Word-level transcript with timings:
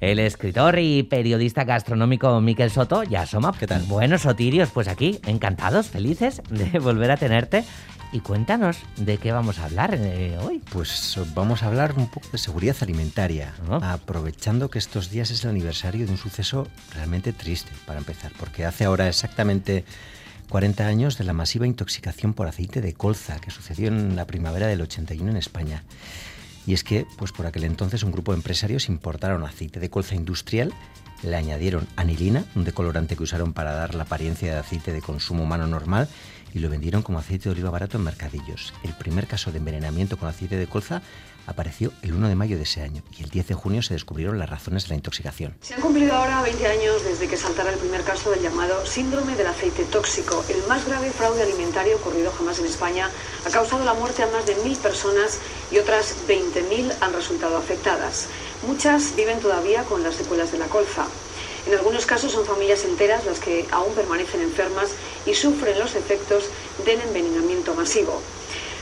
El 0.00 0.18
escritor 0.18 0.78
y 0.78 1.02
periodista 1.02 1.64
gastronómico 1.64 2.40
Miquel 2.40 2.70
Soto 2.70 3.02
ya 3.02 3.22
asoma. 3.22 3.52
¿Qué 3.58 3.66
tal? 3.66 3.82
Buenos 3.84 4.22
Sotirios, 4.22 4.70
pues 4.70 4.88
aquí, 4.88 5.18
encantados, 5.26 5.88
felices 5.88 6.42
de 6.50 6.78
volver 6.78 7.10
a 7.10 7.16
tenerte. 7.16 7.64
Y 8.12 8.20
cuéntanos 8.20 8.78
de 8.96 9.18
qué 9.18 9.32
vamos 9.32 9.58
a 9.58 9.64
hablar 9.64 9.98
eh, 10.00 10.38
hoy. 10.40 10.62
Pues 10.72 11.18
vamos 11.34 11.62
a 11.62 11.66
hablar 11.66 11.94
un 11.96 12.06
poco 12.08 12.28
de 12.30 12.38
seguridad 12.38 12.76
alimentaria, 12.80 13.52
Ah. 13.68 13.94
aprovechando 13.94 14.70
que 14.70 14.78
estos 14.78 15.10
días 15.10 15.30
es 15.32 15.42
el 15.44 15.50
aniversario 15.50 16.06
de 16.06 16.12
un 16.12 16.18
suceso 16.18 16.68
realmente 16.94 17.32
triste, 17.32 17.72
para 17.84 17.98
empezar, 17.98 18.30
porque 18.38 18.64
hace 18.64 18.84
ahora 18.84 19.08
exactamente 19.08 19.84
40 20.50 20.86
años 20.86 21.18
de 21.18 21.24
la 21.24 21.32
masiva 21.32 21.66
intoxicación 21.66 22.32
por 22.34 22.46
aceite 22.46 22.80
de 22.80 22.94
colza 22.94 23.40
que 23.40 23.50
sucedió 23.50 23.88
en 23.88 24.16
la 24.16 24.26
primavera 24.26 24.66
del 24.66 24.80
81 24.80 25.30
en 25.30 25.36
España. 25.36 25.84
Y 26.66 26.74
es 26.74 26.82
que, 26.82 27.06
pues 27.16 27.32
por 27.32 27.46
aquel 27.46 27.64
entonces, 27.64 28.02
un 28.02 28.12
grupo 28.12 28.32
de 28.32 28.38
empresarios 28.38 28.88
importaron 28.88 29.44
aceite 29.44 29.80
de 29.80 29.90
colza 29.90 30.14
industrial, 30.14 30.72
le 31.22 31.36
añadieron 31.36 31.86
anilina, 31.96 32.44
un 32.54 32.64
decolorante 32.64 33.16
que 33.16 33.22
usaron 33.22 33.52
para 33.52 33.72
dar 33.72 33.94
la 33.94 34.02
apariencia 34.02 34.52
de 34.52 34.58
aceite 34.58 34.92
de 34.92 35.00
consumo 35.00 35.44
humano 35.44 35.66
normal, 35.66 36.08
y 36.54 36.58
lo 36.58 36.70
vendieron 36.70 37.02
como 37.02 37.18
aceite 37.18 37.44
de 37.44 37.50
oliva 37.50 37.70
barato 37.70 37.98
en 37.98 38.04
mercadillos. 38.04 38.72
El 38.82 38.94
primer 38.94 39.26
caso 39.26 39.52
de 39.52 39.58
envenenamiento 39.58 40.16
con 40.16 40.28
aceite 40.28 40.56
de 40.56 40.66
colza 40.66 41.02
apareció 41.46 41.92
el 42.02 42.12
1 42.12 42.28
de 42.28 42.34
mayo 42.34 42.56
de 42.56 42.64
ese 42.64 42.82
año 42.82 43.02
y 43.16 43.22
el 43.22 43.30
10 43.30 43.48
de 43.48 43.54
junio 43.54 43.82
se 43.82 43.94
descubrieron 43.94 44.38
las 44.38 44.50
razones 44.50 44.84
de 44.84 44.90
la 44.90 44.94
intoxicación. 44.96 45.56
Se 45.60 45.74
han 45.74 45.80
cumplido 45.80 46.12
ahora 46.14 46.42
20 46.42 46.66
años 46.66 47.04
desde 47.04 47.28
que 47.28 47.36
saltara 47.36 47.72
el 47.72 47.78
primer 47.78 48.02
caso 48.02 48.30
del 48.30 48.42
llamado 48.42 48.84
síndrome 48.86 49.36
del 49.36 49.46
aceite 49.46 49.84
tóxico, 49.84 50.44
el 50.48 50.66
más 50.68 50.86
grave 50.86 51.10
fraude 51.10 51.42
alimentario 51.42 51.96
ocurrido 51.96 52.32
jamás 52.32 52.58
en 52.58 52.66
España. 52.66 53.10
Ha 53.46 53.50
causado 53.50 53.84
la 53.84 53.94
muerte 53.94 54.22
a 54.22 54.26
más 54.28 54.46
de 54.46 54.56
mil 54.56 54.76
personas 54.76 55.38
y 55.70 55.78
otras 55.78 56.16
20.000 56.28 56.92
han 57.00 57.12
resultado 57.12 57.56
afectadas. 57.56 58.28
Muchas 58.66 59.14
viven 59.16 59.40
todavía 59.40 59.84
con 59.84 60.02
las 60.02 60.14
secuelas 60.14 60.52
de 60.52 60.58
la 60.58 60.66
colza. 60.66 61.06
En 61.66 61.74
algunos 61.74 62.06
casos 62.06 62.30
son 62.32 62.46
familias 62.46 62.84
enteras 62.84 63.24
las 63.24 63.40
que 63.40 63.66
aún 63.72 63.92
permanecen 63.94 64.40
enfermas 64.40 64.90
y 65.26 65.34
sufren 65.34 65.78
los 65.78 65.96
efectos 65.96 66.44
del 66.84 67.00
envenenamiento 67.00 67.74
masivo. 67.74 68.22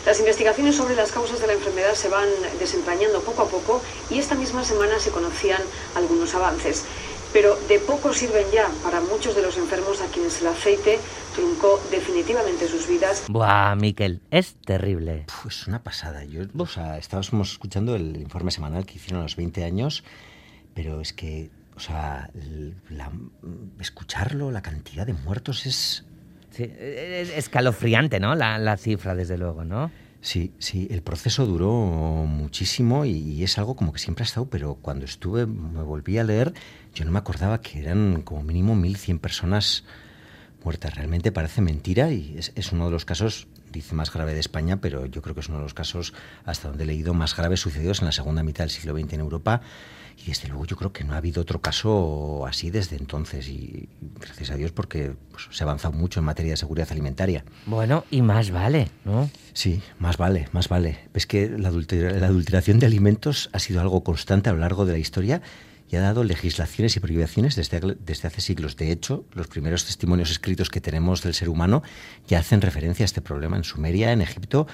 Las 0.06 0.18
investigaciones 0.20 0.76
sobre 0.76 0.94
las 0.96 1.12
causas 1.12 1.40
de 1.40 1.46
la 1.46 1.54
enfermedad 1.54 1.94
se 1.94 2.08
van 2.08 2.28
desentrañando 2.58 3.22
poco 3.22 3.42
a 3.42 3.48
poco 3.48 3.82
y 4.10 4.18
esta 4.18 4.34
misma 4.34 4.62
semana 4.64 4.98
se 4.98 5.10
conocían 5.10 5.60
algunos 5.94 6.34
avances. 6.34 6.84
Pero 7.32 7.56
de 7.68 7.78
poco 7.80 8.12
sirven 8.12 8.44
ya 8.52 8.68
para 8.84 9.00
muchos 9.00 9.34
de 9.34 9.42
los 9.42 9.56
enfermos 9.56 10.00
a 10.02 10.06
quienes 10.06 10.40
el 10.40 10.46
aceite 10.48 11.00
truncó 11.34 11.80
definitivamente 11.90 12.68
sus 12.68 12.86
vidas. 12.86 13.24
Buah, 13.28 13.74
Miquel, 13.74 14.20
es 14.30 14.54
terrible. 14.64 15.24
Puf, 15.26 15.46
es 15.46 15.66
una 15.66 15.82
pasada. 15.82 16.22
Yo, 16.24 16.42
o 16.56 16.66
sea, 16.66 16.96
estábamos 16.98 17.50
escuchando 17.52 17.96
el 17.96 18.16
informe 18.18 18.50
semanal 18.52 18.86
que 18.86 18.94
hicieron 18.96 19.20
a 19.20 19.22
los 19.24 19.34
20 19.34 19.64
años, 19.64 20.04
pero 20.74 21.00
es 21.00 21.12
que, 21.12 21.50
o 21.76 21.80
sea, 21.80 22.30
la- 22.90 23.10
escucharlo, 23.80 24.50
la 24.52 24.62
cantidad 24.62 25.06
de 25.06 25.14
muertos 25.14 25.66
es... 25.66 26.04
Sí, 26.54 26.70
es 26.78 27.30
escalofriante, 27.30 28.20
¿no? 28.20 28.36
La, 28.36 28.58
la 28.58 28.76
cifra, 28.76 29.16
desde 29.16 29.36
luego, 29.36 29.64
¿no? 29.64 29.90
Sí, 30.20 30.52
sí, 30.58 30.86
el 30.90 31.02
proceso 31.02 31.46
duró 31.46 31.70
muchísimo 31.70 33.04
y, 33.04 33.42
es 33.42 33.58
algo 33.58 33.74
como 33.74 33.92
que 33.92 33.98
siempre 33.98 34.22
ha 34.22 34.26
estado, 34.26 34.46
pero 34.46 34.76
cuando 34.76 35.04
estuve, 35.04 35.46
me 35.46 35.82
volví 35.82 36.16
a 36.16 36.24
leer, 36.24 36.54
yo 36.94 37.04
no 37.04 37.10
me 37.10 37.18
acordaba 37.18 37.60
que 37.60 37.80
eran 37.80 38.22
como 38.22 38.42
mínimo 38.42 38.74
1.100 38.76 39.18
personas 39.18 39.84
muertas. 40.62 40.94
Realmente 40.94 41.32
parece 41.32 41.60
mentira 41.60 42.10
y 42.10 42.38
es 42.38 42.72
uno 42.72 42.86
de 42.86 42.92
los 42.92 43.04
casos, 43.04 43.48
dice 43.74 43.94
más 43.94 44.12
grave 44.12 44.32
de 44.34 44.40
España, 44.40 44.78
pero 44.80 45.06
yo 45.06 45.20
creo 45.22 45.34
que 45.34 45.40
es 45.42 45.48
uno 45.48 45.58
de 45.58 45.64
los 45.64 45.74
casos, 45.74 46.14
hasta 46.44 46.68
donde 46.68 46.84
he 46.84 46.86
leído, 46.86 47.12
más 47.14 47.36
graves 47.36 47.60
sucedidos 47.60 48.00
en 48.00 48.06
la 48.06 48.12
segunda 48.12 48.42
mitad 48.42 48.64
del 48.64 48.70
siglo 48.70 48.96
XX 48.98 49.12
en 49.14 49.20
Europa. 49.20 49.60
Y 50.16 50.28
desde 50.28 50.46
luego 50.48 50.64
yo 50.64 50.76
creo 50.76 50.92
que 50.92 51.02
no 51.02 51.14
ha 51.14 51.16
habido 51.16 51.42
otro 51.42 51.60
caso 51.60 52.46
así 52.46 52.70
desde 52.70 52.94
entonces. 52.96 53.48
Y 53.48 53.88
gracias 54.20 54.50
a 54.50 54.54
Dios 54.54 54.70
porque 54.70 55.12
pues, 55.32 55.48
se 55.50 55.64
ha 55.64 55.66
avanzado 55.66 55.92
mucho 55.92 56.20
en 56.20 56.26
materia 56.26 56.52
de 56.52 56.56
seguridad 56.56 56.86
alimentaria. 56.92 57.44
Bueno, 57.66 58.04
y 58.12 58.22
más 58.22 58.52
vale, 58.52 58.90
¿no? 59.04 59.28
Sí, 59.54 59.82
más 59.98 60.16
vale, 60.16 60.48
más 60.52 60.68
vale. 60.68 60.98
Es 61.14 61.26
que 61.26 61.48
la, 61.58 61.68
adultera- 61.70 62.12
la 62.18 62.28
adulteración 62.28 62.78
de 62.78 62.86
alimentos 62.86 63.50
ha 63.52 63.58
sido 63.58 63.80
algo 63.80 64.04
constante 64.04 64.48
a 64.50 64.52
lo 64.52 64.60
largo 64.60 64.86
de 64.86 64.92
la 64.92 64.98
historia 64.98 65.42
y 65.90 65.96
ha 65.96 66.00
dado 66.00 66.24
legislaciones 66.24 66.96
y 66.96 67.00
prohibiciones 67.00 67.56
desde, 67.56 67.80
desde 67.80 68.28
hace 68.28 68.40
siglos. 68.40 68.76
De 68.76 68.90
hecho, 68.90 69.24
los 69.32 69.48
primeros 69.48 69.84
testimonios 69.84 70.30
escritos 70.30 70.70
que 70.70 70.80
tenemos 70.80 71.22
del 71.22 71.34
ser 71.34 71.48
humano 71.48 71.82
ya 72.26 72.38
hacen 72.38 72.60
referencia 72.60 73.04
a 73.04 73.06
este 73.06 73.20
problema 73.20 73.56
en 73.56 73.64
Sumeria, 73.64 74.12
en 74.12 74.20
Egipto 74.20 74.66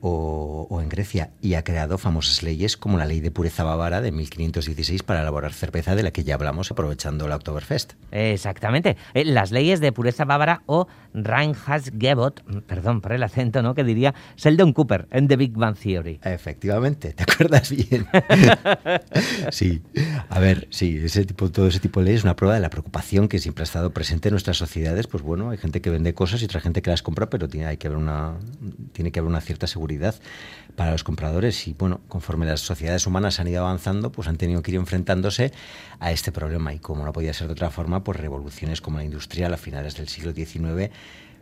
o, 0.00 0.66
o 0.70 0.80
en 0.80 0.88
Grecia 0.88 1.30
y 1.40 1.54
ha 1.54 1.64
creado 1.64 1.98
famosas 1.98 2.42
leyes 2.42 2.76
como 2.76 2.98
la 2.98 3.06
ley 3.06 3.20
de 3.20 3.30
pureza 3.30 3.64
bávara 3.64 4.00
de 4.00 4.12
1516 4.12 5.02
para 5.02 5.20
elaborar 5.22 5.52
cerveza 5.52 5.94
de 5.94 6.02
la 6.02 6.10
que 6.10 6.24
ya 6.24 6.34
hablamos 6.34 6.70
aprovechando 6.70 7.28
la 7.28 7.36
Oktoberfest. 7.36 7.94
Exactamente. 8.12 8.96
Eh, 9.14 9.24
Las 9.24 9.50
leyes 9.52 9.80
de 9.80 9.92
pureza 9.92 10.24
bávara 10.24 10.62
o 10.66 10.86
Reinheitsgebot, 11.14 12.42
mm, 12.46 12.58
perdón 12.60 13.00
por 13.00 13.12
el 13.12 13.22
acento, 13.22 13.62
¿no? 13.62 13.74
Que 13.74 13.84
diría 13.84 14.14
Sheldon 14.36 14.72
Cooper 14.72 15.08
en 15.10 15.28
The 15.28 15.36
Big 15.36 15.52
Bang 15.52 15.76
Theory. 15.76 16.20
Efectivamente, 16.22 17.12
¿te 17.12 17.22
acuerdas 17.22 17.70
bien? 17.70 18.06
sí, 19.50 19.82
a 20.28 20.38
ver, 20.38 20.68
sí, 20.70 21.00
ese 21.04 21.24
tipo, 21.24 21.50
todo 21.50 21.68
ese 21.68 21.80
tipo 21.80 22.00
de 22.00 22.06
leyes 22.06 22.20
es 22.20 22.24
una 22.24 22.36
prueba 22.36 22.54
de 22.54 22.60
la 22.60 22.70
preocupación 22.70 23.28
que 23.28 23.38
siempre 23.38 23.62
ha 23.62 23.64
estado 23.64 23.90
presente 23.90 24.28
en 24.28 24.32
nuestras 24.34 24.56
sociedades. 24.56 25.06
Pues 25.06 25.22
bueno, 25.22 25.50
hay 25.50 25.58
gente 25.58 25.80
que 25.80 25.90
vende 25.90 26.14
cosas 26.14 26.42
y 26.42 26.44
otra 26.44 26.60
gente 26.60 26.82
que 26.82 26.90
las 26.90 27.02
compra, 27.02 27.28
pero 27.30 27.48
tiene, 27.48 27.66
hay 27.66 27.76
que 27.76 27.88
haber 27.88 27.98
una, 27.98 28.34
tiene 28.92 29.10
que 29.10 29.20
haber 29.20 29.30
una 29.30 29.40
cierta 29.40 29.66
seguridad 29.66 29.95
para 30.76 30.92
los 30.92 31.04
compradores. 31.04 31.66
Y 31.66 31.74
bueno, 31.74 32.00
conforme 32.08 32.46
las 32.46 32.60
sociedades 32.60 33.06
humanas 33.06 33.40
han 33.40 33.48
ido 33.48 33.62
avanzando, 33.62 34.12
pues 34.12 34.28
han 34.28 34.36
tenido 34.36 34.62
que 34.62 34.72
ir 34.72 34.76
enfrentándose 34.76 35.52
a 35.98 36.12
este 36.12 36.32
problema. 36.32 36.72
Y 36.74 36.78
como 36.78 37.04
no 37.04 37.12
podía 37.12 37.32
ser 37.32 37.48
de 37.48 37.54
otra 37.54 37.70
forma, 37.70 38.04
pues 38.04 38.20
revoluciones 38.20 38.80
como 38.80 38.98
la 38.98 39.04
industrial 39.04 39.52
a 39.54 39.56
finales 39.56 39.96
del 39.96 40.08
siglo 40.08 40.32
XIX 40.32 40.90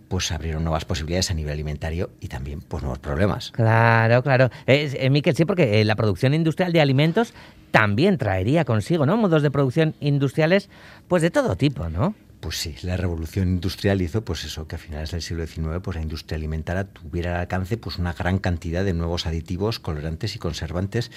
pues 0.08 0.30
abrieron 0.32 0.62
nuevas 0.62 0.84
posibilidades 0.84 1.30
a 1.30 1.34
nivel 1.34 1.54
alimentario 1.54 2.10
y 2.20 2.28
también 2.28 2.60
pues 2.60 2.82
nuevos 2.82 2.98
problemas. 2.98 3.50
Claro, 3.52 4.22
claro. 4.22 4.50
Eh, 4.66 5.08
Miquel, 5.10 5.34
sí, 5.34 5.44
porque 5.44 5.80
eh, 5.80 5.84
la 5.84 5.96
producción 5.96 6.34
industrial 6.34 6.72
de 6.72 6.80
alimentos 6.80 7.32
también 7.70 8.18
traería 8.18 8.64
consigo, 8.64 9.06
¿no? 9.06 9.16
Modos 9.16 9.42
de 9.42 9.50
producción 9.50 9.94
industriales, 10.00 10.68
pues 11.08 11.22
de 11.22 11.30
todo 11.30 11.56
tipo, 11.56 11.88
¿no? 11.88 12.14
Pues 12.44 12.58
sí, 12.58 12.76
la 12.82 12.98
revolución 12.98 13.48
industrial 13.48 14.02
hizo 14.02 14.22
pues 14.22 14.44
eso, 14.44 14.68
que 14.68 14.76
a 14.76 14.78
finales 14.78 15.12
del 15.12 15.22
siglo 15.22 15.46
XIX 15.46 15.80
pues 15.82 15.96
la 15.96 16.02
industria 16.02 16.36
alimentaria 16.36 16.84
tuviera 16.84 17.36
al 17.36 17.40
alcance 17.40 17.78
pues 17.78 17.96
una 17.96 18.12
gran 18.12 18.38
cantidad 18.38 18.84
de 18.84 18.92
nuevos 18.92 19.24
aditivos, 19.24 19.80
colorantes 19.80 20.36
y 20.36 20.38
conservantes 20.38 21.10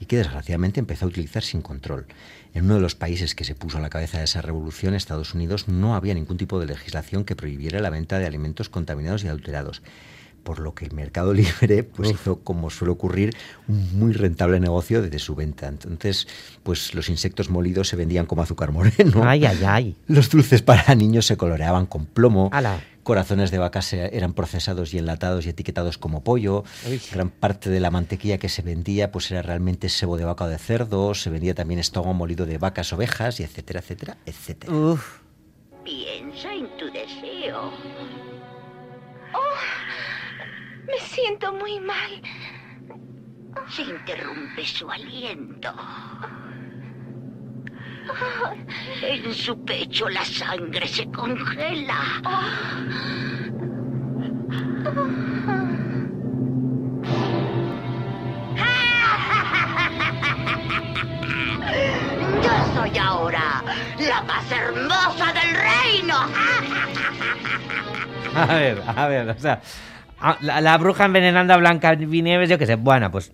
y 0.00 0.06
que 0.06 0.16
desgraciadamente 0.16 0.80
empezó 0.80 1.04
a 1.04 1.08
utilizar 1.08 1.44
sin 1.44 1.62
control. 1.62 2.06
En 2.52 2.64
uno 2.64 2.74
de 2.74 2.80
los 2.80 2.96
países 2.96 3.36
que 3.36 3.44
se 3.44 3.54
puso 3.54 3.78
a 3.78 3.80
la 3.80 3.90
cabeza 3.90 4.18
de 4.18 4.24
esa 4.24 4.42
revolución, 4.42 4.94
Estados 4.94 5.34
Unidos, 5.34 5.68
no 5.68 5.94
había 5.94 6.14
ningún 6.14 6.36
tipo 6.36 6.58
de 6.58 6.66
legislación 6.66 7.24
que 7.24 7.36
prohibiera 7.36 7.78
la 7.78 7.90
venta 7.90 8.18
de 8.18 8.26
alimentos 8.26 8.68
contaminados 8.68 9.22
y 9.22 9.28
adulterados 9.28 9.82
por 10.42 10.58
lo 10.58 10.74
que 10.74 10.84
el 10.84 10.92
mercado 10.92 11.32
libre 11.34 11.82
pues 11.84 12.10
Uf. 12.10 12.14
hizo, 12.20 12.38
como 12.40 12.70
suele 12.70 12.92
ocurrir, 12.92 13.34
un 13.68 13.98
muy 13.98 14.12
rentable 14.12 14.60
negocio 14.60 15.02
desde 15.02 15.18
su 15.18 15.34
venta. 15.34 15.68
Entonces, 15.68 16.26
pues 16.62 16.94
los 16.94 17.08
insectos 17.08 17.48
molidos 17.50 17.88
se 17.88 17.96
vendían 17.96 18.26
como 18.26 18.42
azúcar 18.42 18.72
moreno. 18.72 19.22
Ay, 19.24 19.44
ay, 19.46 19.58
ay. 19.66 19.96
Los 20.06 20.30
dulces 20.30 20.62
para 20.62 20.94
niños 20.94 21.26
se 21.26 21.36
coloreaban 21.36 21.86
con 21.86 22.06
plomo. 22.06 22.48
Ala. 22.52 22.80
Corazones 23.02 23.50
de 23.50 23.58
vacas 23.58 23.86
se- 23.86 24.16
eran 24.16 24.32
procesados 24.32 24.94
y 24.94 24.98
enlatados 24.98 25.44
y 25.44 25.48
etiquetados 25.48 25.98
como 25.98 26.22
pollo. 26.22 26.62
Uy. 26.88 27.00
Gran 27.12 27.30
parte 27.30 27.68
de 27.68 27.80
la 27.80 27.90
mantequilla 27.90 28.38
que 28.38 28.48
se 28.48 28.62
vendía 28.62 29.10
pues 29.10 29.28
era 29.32 29.42
realmente 29.42 29.88
sebo 29.88 30.16
de 30.16 30.24
vaca 30.24 30.44
o 30.44 30.48
de 30.48 30.58
cerdo. 30.58 31.12
Se 31.14 31.28
vendía 31.28 31.52
también 31.54 31.80
estómago 31.80 32.14
molido 32.14 32.46
de 32.46 32.58
vacas, 32.58 32.92
ovejas, 32.92 33.40
y 33.40 33.42
etcétera, 33.42 33.80
etcétera, 33.80 34.16
etcétera. 34.24 34.72
Uf. 34.72 35.18
Piensa 35.84 36.52
en 36.54 36.68
tu 36.76 36.84
deseo. 36.92 37.72
Siento 41.12 41.52
muy 41.52 41.78
mal. 41.80 42.22
Se 43.68 43.82
interrumpe 43.82 44.66
su 44.66 44.90
aliento. 44.90 45.72
En 49.02 49.34
su 49.34 49.62
pecho 49.64 50.08
la 50.08 50.24
sangre 50.24 50.86
se 50.88 51.06
congela. 51.10 52.20
Yo 62.42 62.74
soy 62.74 62.98
ahora 62.98 63.62
la 63.98 64.22
más 64.22 64.50
hermosa 64.50 65.32
del 65.32 65.54
reino. 65.54 66.16
A 68.34 68.46
ver, 68.46 68.82
a 68.86 69.08
ver, 69.08 69.28
o 69.28 69.38
sea, 69.38 69.60
a- 70.22 70.38
la, 70.40 70.60
la 70.60 70.78
bruja 70.78 71.04
envenenando 71.04 71.52
a 71.54 71.56
Blanca 71.56 71.94
Vinieves, 71.94 72.48
yo 72.48 72.58
qué 72.58 72.66
sé, 72.66 72.76
bueno, 72.76 73.10
pues 73.10 73.32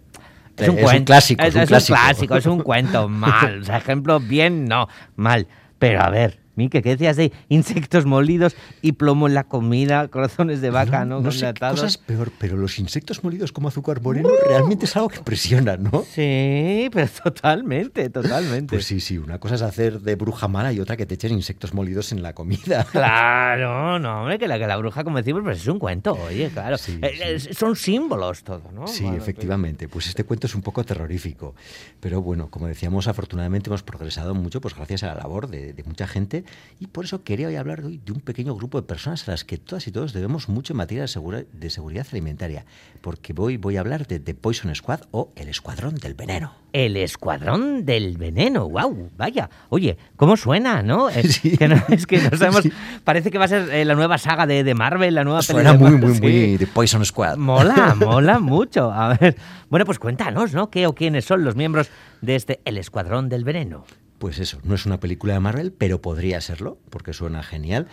es 0.56 0.69
un 0.69 0.75
Es 0.75 0.81
un 0.81 0.82
cuento. 0.85 1.05
clásico, 1.12 1.43
es, 1.44 1.55
es 1.55 1.70
un 1.70 1.87
clásico, 1.87 2.37
es 2.37 2.46
un 2.46 2.61
cuento 2.62 3.08
mal, 3.08 3.61
o 3.61 3.64
sea, 3.64 3.76
ejemplo 3.79 4.19
bien, 4.20 4.64
no, 4.64 4.88
mal. 5.17 5.46
Pero 5.79 6.02
a 6.02 6.11
ver, 6.11 6.38
Mique, 6.58 6.82
¿qué 6.82 6.90
decías 6.90 7.16
de 7.16 7.32
insectos 7.49 8.05
molidos 8.05 8.56
y 8.82 8.93
plomo 8.93 9.28
en 9.28 9.34
la 9.34 9.44
comida, 9.44 10.08
corazones 10.08 10.60
de 10.60 10.70
vaca, 10.70 11.05
¿no? 11.05 11.20
No 11.20 11.31
sé 11.32 11.55
cosas 11.55 11.96
peor, 11.99 12.32
pero 12.38 12.56
los 12.56 12.78
insectos 12.81 13.22
molidos 13.25 13.52
como 13.52 13.69
azúcar 13.69 14.02
moreno 14.02 14.28
realmente 14.46 14.84
es 14.87 14.96
algo 14.96 15.08
que 15.08 15.19
impresiona, 15.19 15.76
¿no? 15.76 16.05
Sí, 16.10 16.90
pero 16.93 17.08
totalmente, 17.22 18.10
totalmente. 18.10 18.75
Pues 18.75 18.84
sí, 18.87 18.99
sí, 19.00 19.19
una 19.19 19.38
cosa 19.38 19.55
es 19.55 19.62
hacer 19.62 20.00
de 20.00 20.16
bruja 20.16 20.49
mala 20.49 20.72
y 20.72 20.81
otra 20.81 20.96
que 20.96 21.06
te 21.06 21.14
echen 21.14 21.32
insectos 21.32 21.72
molidos 21.72 22.12
en 22.12 22.22
la 22.22 22.34
comida. 22.34 22.84
Claro, 22.93 23.99
no, 23.99 24.22
hombre, 24.22 24.38
que 24.38 24.49
la, 24.49 24.58
que 24.58 24.66
la 24.66 24.76
bruja, 24.76 25.04
como 25.04 25.19
decimos, 25.19 25.43
pues 25.44 25.61
es 25.61 25.66
un 25.69 25.78
cuento, 25.78 26.12
oye, 26.14 26.50
claro. 26.50 26.76
Sí, 26.76 26.99
Eh, 27.00 27.38
sí. 27.38 27.49
eh, 27.49 27.54
son 27.54 27.76
símbolos 27.76 28.43
todo, 28.43 28.62
¿no? 28.72 28.87
Sí, 28.88 29.04
Bueno, 29.04 29.19
efectivamente. 29.19 29.88
Pues 29.88 30.08
este 30.08 30.25
cuento 30.25 30.46
es 30.49 30.54
un 30.54 30.62
poco 30.62 30.82
terrorífico. 30.84 31.54
Pero 32.00 32.20
bueno, 32.20 32.49
como 32.50 32.66
decíamos, 32.66 33.06
afortunadamente 33.08 33.70
hemos 33.70 33.82
progresado 33.84 34.34
mucho 34.34 34.61
pues 34.61 34.75
gracias 34.75 35.04
a 35.04 35.08
la 35.08 35.14
labor 35.14 35.49
de, 35.49 35.72
de 35.72 35.82
mucha 35.84 36.06
gente 36.08 36.44
y 36.81 36.87
por 36.87 37.05
eso 37.05 37.25
quería 37.25 37.49
hoy 37.49 37.56
hablar 37.56 37.85
hoy 37.85 38.00
de 38.05 38.12
un 38.12 38.21
pequeño 38.21 38.55
grupo 38.55 38.81
de 38.81 38.87
personas 38.87 39.27
a 39.29 39.33
las 39.33 39.45
que 39.45 39.59
todas 39.59 39.87
y 39.89 39.93
todos 39.93 40.12
debemos 40.12 40.49
mucho 40.49 40.73
en 40.73 40.77
materia 40.77 41.03
de, 41.03 41.09
segura- 41.09 41.43
de 41.53 41.71
seguridad 41.71 42.06
alimentaria. 42.12 42.65
Porque 43.00 43.35
hoy 43.37 43.56
voy 43.56 43.77
a 43.77 43.81
hablar 43.81 44.06
de 44.06 44.21
The 44.21 44.35
Poison 44.35 44.73
Squad 44.75 45.00
o 45.11 45.33
el 45.37 45.49
Escuadrón 45.49 45.97
del 45.97 46.15
Veneno. 46.15 46.53
El 46.73 46.97
escuadrón 46.99 47.87
del 47.87 48.19
veneno, 48.19 48.69
wow, 48.69 49.11
vaya. 49.17 49.49
Oye, 49.71 49.97
¿cómo 50.17 50.37
suena, 50.37 50.83
no? 50.83 51.09
Eh, 51.19 51.23
Sí. 51.27 51.56
que 51.56 51.67
no- 51.67 51.83
es 51.89 52.06
que 52.06 52.19
no 52.21 52.31
sabemos, 52.37 52.62
Sí. 52.62 52.71
parece 53.05 53.31
que 53.31 53.39
va 53.39 53.47
a 53.47 53.49
ser 53.49 53.71
eh, 53.71 53.85
la 53.87 53.95
nueva 53.95 54.19
saga 54.19 54.47
de, 54.47 54.62
de 54.65 54.75
Marvel, 54.75 55.15
la 55.15 55.25
nueva 55.25 55.41
peli 55.41 55.53
Suena 55.62 55.73
muy, 55.73 55.93
muy, 55.93 56.15
sí. 56.15 56.21
muy 56.21 56.56
The 56.59 56.67
Poison 56.67 57.05
Squad. 57.05 57.39
Mola, 57.39 57.95
mola 57.99 58.39
mucho. 58.39 58.93
A 58.93 59.17
ver, 59.17 59.35
bueno, 59.71 59.87
pues 59.87 59.99
cuéntanos, 59.99 60.53
¿no? 60.53 60.71
¿Qué 60.71 60.87
o 60.87 60.95
quiénes 60.95 61.25
son 61.25 61.43
los 61.43 61.56
miembros 61.56 61.89
de 62.21 62.37
este 62.37 62.61
El 62.67 62.77
Escuadrón 62.79 63.29
del 63.31 63.45
Veneno? 63.45 63.85
Pues 64.19 64.41
eso, 64.41 64.59
no 64.65 64.75
es 64.75 64.85
una 64.85 65.00
película 65.00 65.35
de 65.35 65.41
Marvel, 65.41 65.73
pero 65.73 66.03
podría 66.03 66.41
serlo, 66.41 66.79
porque 66.91 67.12
suena 67.12 67.43
genial. 67.43 67.87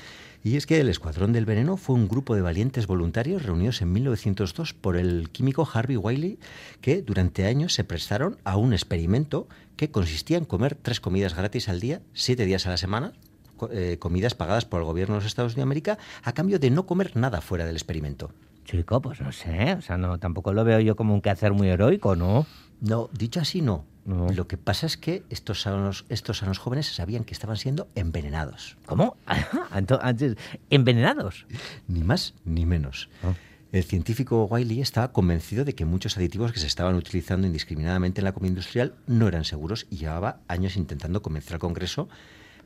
Y 0.44 0.58
es 0.58 0.66
que 0.66 0.80
el 0.80 0.90
Escuadrón 0.90 1.34
del 1.34 1.46
Veneno 1.46 1.78
fue 1.78 1.96
un 1.96 2.08
grupo 2.08 2.36
de 2.36 2.42
valientes 2.42 2.88
voluntarios 2.88 3.44
reunidos 3.44 3.82
en 3.82 3.92
1902 3.92 4.74
por 4.74 4.96
el 4.96 5.30
químico 5.32 5.68
Harvey 5.72 5.98
Wiley, 5.98 6.40
que 6.82 7.02
durante 7.02 7.46
años 7.46 7.74
se 7.74 7.84
prestaron 7.84 8.38
a 8.44 8.58
un 8.58 8.74
experimento 8.74 9.48
que 9.76 9.92
consistía 9.92 10.38
en 10.38 10.46
comer 10.46 10.76
tres 10.76 11.00
comidas 11.00 11.36
gratis 11.36 11.70
al 11.70 11.80
día, 11.80 12.02
siete 12.14 12.46
días 12.46 12.66
a 12.68 12.70
la 12.70 12.78
semana, 12.78 13.14
eh, 13.72 13.98
comidas 14.00 14.36
pagadas 14.36 14.66
por 14.66 14.82
el 14.82 14.86
gobierno 14.86 15.16
de 15.16 15.22
los 15.22 15.28
Estados 15.28 15.56
de 15.56 15.62
América, 15.62 15.98
a 16.24 16.34
cambio 16.34 16.60
de 16.60 16.70
no 16.70 16.86
comer 16.86 17.16
nada 17.16 17.42
fuera 17.42 17.66
del 17.66 17.76
experimento. 17.76 18.32
Chico, 18.66 19.02
pues 19.02 19.22
no 19.22 19.32
sé, 19.32 19.74
o 19.74 19.82
sea, 19.82 19.98
no, 19.98 20.20
tampoco 20.20 20.54
lo 20.54 20.64
veo 20.64 20.80
yo 20.80 20.96
como 20.96 21.14
un 21.14 21.22
quehacer 21.22 21.54
muy 21.54 21.70
heroico, 21.70 22.16
¿no? 22.16 22.46
No, 22.82 23.10
dicho 23.14 23.40
así, 23.40 23.62
no. 23.62 23.86
No. 24.06 24.30
Lo 24.30 24.48
que 24.48 24.58
pasa 24.58 24.86
es 24.86 24.98
que 24.98 25.24
estos 25.30 25.62
sanos, 25.62 26.06
estos 26.10 26.38
sanos 26.38 26.60
jóvenes 26.60 26.86
sabían 26.88 27.24
que 27.24 27.34
estaban 27.34 27.58
siendo 27.58 27.88
envenenados. 27.96 28.78
¿Cómo? 28.86 29.18
Entonces, 29.76 30.38
¿envenenados? 30.70 31.48
Ni 31.88 32.04
más 32.04 32.36
ni 32.46 32.66
menos. 32.66 33.10
Ah. 33.24 33.34
El 33.72 33.84
científico 33.84 34.46
Wiley 34.46 34.80
estaba 34.80 35.12
convencido 35.12 35.66
de 35.66 35.74
que 35.74 35.84
muchos 35.84 36.16
aditivos 36.16 36.54
que 36.54 36.60
se 36.60 36.68
estaban 36.68 36.96
utilizando 36.96 37.46
indiscriminadamente 37.46 38.22
en 38.22 38.26
la 38.26 38.32
comida 38.32 38.50
industrial 38.50 38.94
no 39.06 39.28
eran 39.28 39.44
seguros 39.44 39.88
y 39.90 39.98
llevaba 39.98 40.40
años 40.48 40.78
intentando 40.78 41.22
convencer 41.22 41.56
al 41.56 41.60
Congreso 41.60 42.08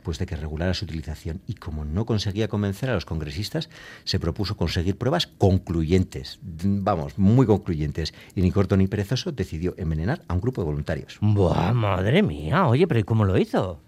pues 0.03 0.19
de 0.19 0.25
que 0.25 0.35
regulara 0.35 0.73
su 0.73 0.85
utilización 0.85 1.41
y 1.47 1.55
como 1.55 1.85
no 1.85 2.05
conseguía 2.05 2.47
convencer 2.47 2.89
a 2.89 2.93
los 2.93 3.05
congresistas 3.05 3.69
se 4.03 4.19
propuso 4.19 4.57
conseguir 4.57 4.97
pruebas 4.97 5.27
concluyentes, 5.27 6.39
vamos, 6.41 7.17
muy 7.17 7.45
concluyentes 7.45 8.13
y 8.35 8.41
ni 8.41 8.51
corto 8.51 8.77
ni 8.77 8.87
perezoso 8.87 9.31
decidió 9.31 9.73
envenenar 9.77 10.23
a 10.27 10.33
un 10.33 10.41
grupo 10.41 10.61
de 10.61 10.65
voluntarios. 10.65 11.17
Buah, 11.21 11.73
madre 11.73 12.23
mía, 12.23 12.67
oye, 12.67 12.87
pero 12.87 12.99
¿y 12.99 13.03
cómo 13.03 13.25
lo 13.25 13.37
hizo? 13.37 13.81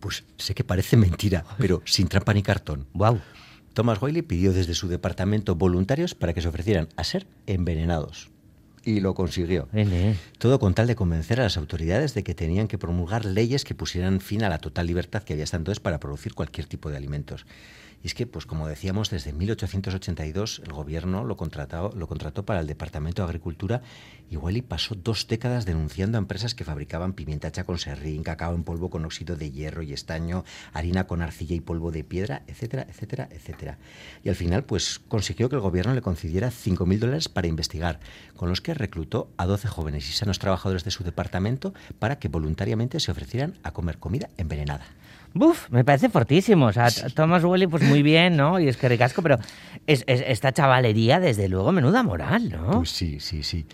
Pues 0.00 0.24
sé 0.36 0.54
que 0.54 0.64
parece 0.64 0.96
mentira, 0.96 1.44
pero 1.58 1.82
sin 1.84 2.08
trampa 2.08 2.32
ni 2.32 2.42
cartón. 2.42 2.86
Wow. 2.94 3.20
Thomas 3.74 4.00
Wiley 4.00 4.22
pidió 4.22 4.52
desde 4.52 4.74
su 4.74 4.88
departamento 4.88 5.54
voluntarios 5.54 6.14
para 6.14 6.34
que 6.34 6.42
se 6.42 6.48
ofrecieran 6.48 6.88
a 6.96 7.04
ser 7.04 7.26
envenenados. 7.46 8.30
Y 8.88 9.00
lo 9.00 9.12
consiguió. 9.12 9.68
Todo 10.38 10.58
con 10.58 10.72
tal 10.72 10.86
de 10.86 10.96
convencer 10.96 11.40
a 11.40 11.42
las 11.42 11.58
autoridades 11.58 12.14
de 12.14 12.24
que 12.24 12.34
tenían 12.34 12.68
que 12.68 12.78
promulgar 12.78 13.26
leyes 13.26 13.64
que 13.64 13.74
pusieran 13.74 14.20
fin 14.20 14.42
a 14.42 14.48
la 14.48 14.60
total 14.60 14.86
libertad 14.86 15.22
que 15.22 15.34
había 15.34 15.44
hasta 15.44 15.58
entonces 15.58 15.78
para 15.78 16.00
producir 16.00 16.32
cualquier 16.32 16.66
tipo 16.66 16.88
de 16.88 16.96
alimentos. 16.96 17.44
Y 18.02 18.06
es 18.06 18.14
que, 18.14 18.26
pues 18.26 18.46
como 18.46 18.68
decíamos, 18.68 19.10
desde 19.10 19.32
1882 19.32 20.62
el 20.64 20.72
gobierno 20.72 21.24
lo 21.24 21.36
contrató, 21.36 21.92
lo 21.96 22.06
contrató 22.06 22.44
para 22.44 22.60
el 22.60 22.66
Departamento 22.66 23.22
de 23.22 23.26
Agricultura 23.26 23.82
y 24.30 24.36
Wiley 24.36 24.62
pasó 24.62 24.94
dos 24.94 25.26
décadas 25.26 25.64
denunciando 25.64 26.18
a 26.18 26.20
empresas 26.20 26.54
que 26.54 26.64
fabricaban 26.64 27.14
pimienta 27.14 27.48
hecha 27.48 27.64
con 27.64 27.78
serrín, 27.78 28.22
cacao 28.22 28.54
en 28.54 28.62
polvo 28.62 28.90
con 28.90 29.04
óxido 29.04 29.36
de 29.36 29.50
hierro 29.50 29.82
y 29.82 29.92
estaño, 29.92 30.44
harina 30.72 31.06
con 31.06 31.22
arcilla 31.22 31.56
y 31.56 31.60
polvo 31.60 31.90
de 31.90 32.04
piedra, 32.04 32.42
etcétera, 32.46 32.86
etcétera, 32.88 33.28
etcétera. 33.32 33.78
Y 34.22 34.28
al 34.28 34.36
final, 34.36 34.64
pues 34.64 35.00
consiguió 35.08 35.48
que 35.48 35.56
el 35.56 35.62
gobierno 35.62 35.94
le 35.94 36.02
concediera 36.02 36.48
5.000 36.48 36.98
dólares 36.98 37.28
para 37.28 37.48
investigar, 37.48 38.00
con 38.36 38.48
los 38.48 38.60
que 38.60 38.74
reclutó 38.74 39.30
a 39.36 39.46
12 39.46 39.68
jóvenes 39.68 40.08
y 40.08 40.12
sanos 40.12 40.38
trabajadores 40.38 40.84
de 40.84 40.90
su 40.90 41.04
departamento 41.04 41.74
para 41.98 42.18
que 42.18 42.28
voluntariamente 42.28 43.00
se 43.00 43.10
ofrecieran 43.10 43.54
a 43.62 43.72
comer 43.72 43.98
comida 43.98 44.28
envenenada. 44.36 44.84
Buf, 45.34 45.70
me 45.70 45.84
parece 45.84 46.08
fortísimo. 46.08 46.66
O 46.66 46.72
sea, 46.72 46.88
Thomas 47.14 47.44
Welly, 47.44 47.66
pues 47.66 47.87
muy 47.88 48.02
bien, 48.02 48.36
¿no? 48.36 48.60
Y 48.60 48.68
es 48.68 48.76
que 48.76 48.88
ricasco, 48.88 49.22
pero 49.22 49.38
es, 49.86 50.04
es- 50.06 50.22
esta 50.26 50.52
chavalería, 50.52 51.20
desde 51.20 51.48
luego, 51.48 51.72
menuda 51.72 52.02
moral, 52.02 52.50
¿no? 52.50 52.70
Pues 52.78 52.90
sí, 52.90 53.18
sí, 53.20 53.42
sí. 53.42 53.66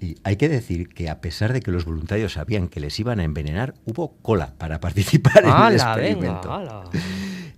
Y 0.00 0.16
hay 0.24 0.36
que 0.36 0.48
decir 0.48 0.88
que 0.88 1.08
a 1.08 1.20
pesar 1.20 1.52
de 1.52 1.60
que 1.60 1.70
los 1.70 1.84
voluntarios 1.84 2.34
sabían 2.34 2.68
que 2.68 2.80
les 2.80 2.98
iban 3.00 3.20
a 3.20 3.24
envenenar, 3.24 3.74
hubo 3.86 4.16
cola 4.22 4.52
para 4.58 4.80
participar 4.80 5.38
en 5.44 5.48
el 5.48 5.52
¡Hala, 5.54 5.68
venga, 5.96 6.06
experimento. 6.08 6.52
hala! 6.52 6.84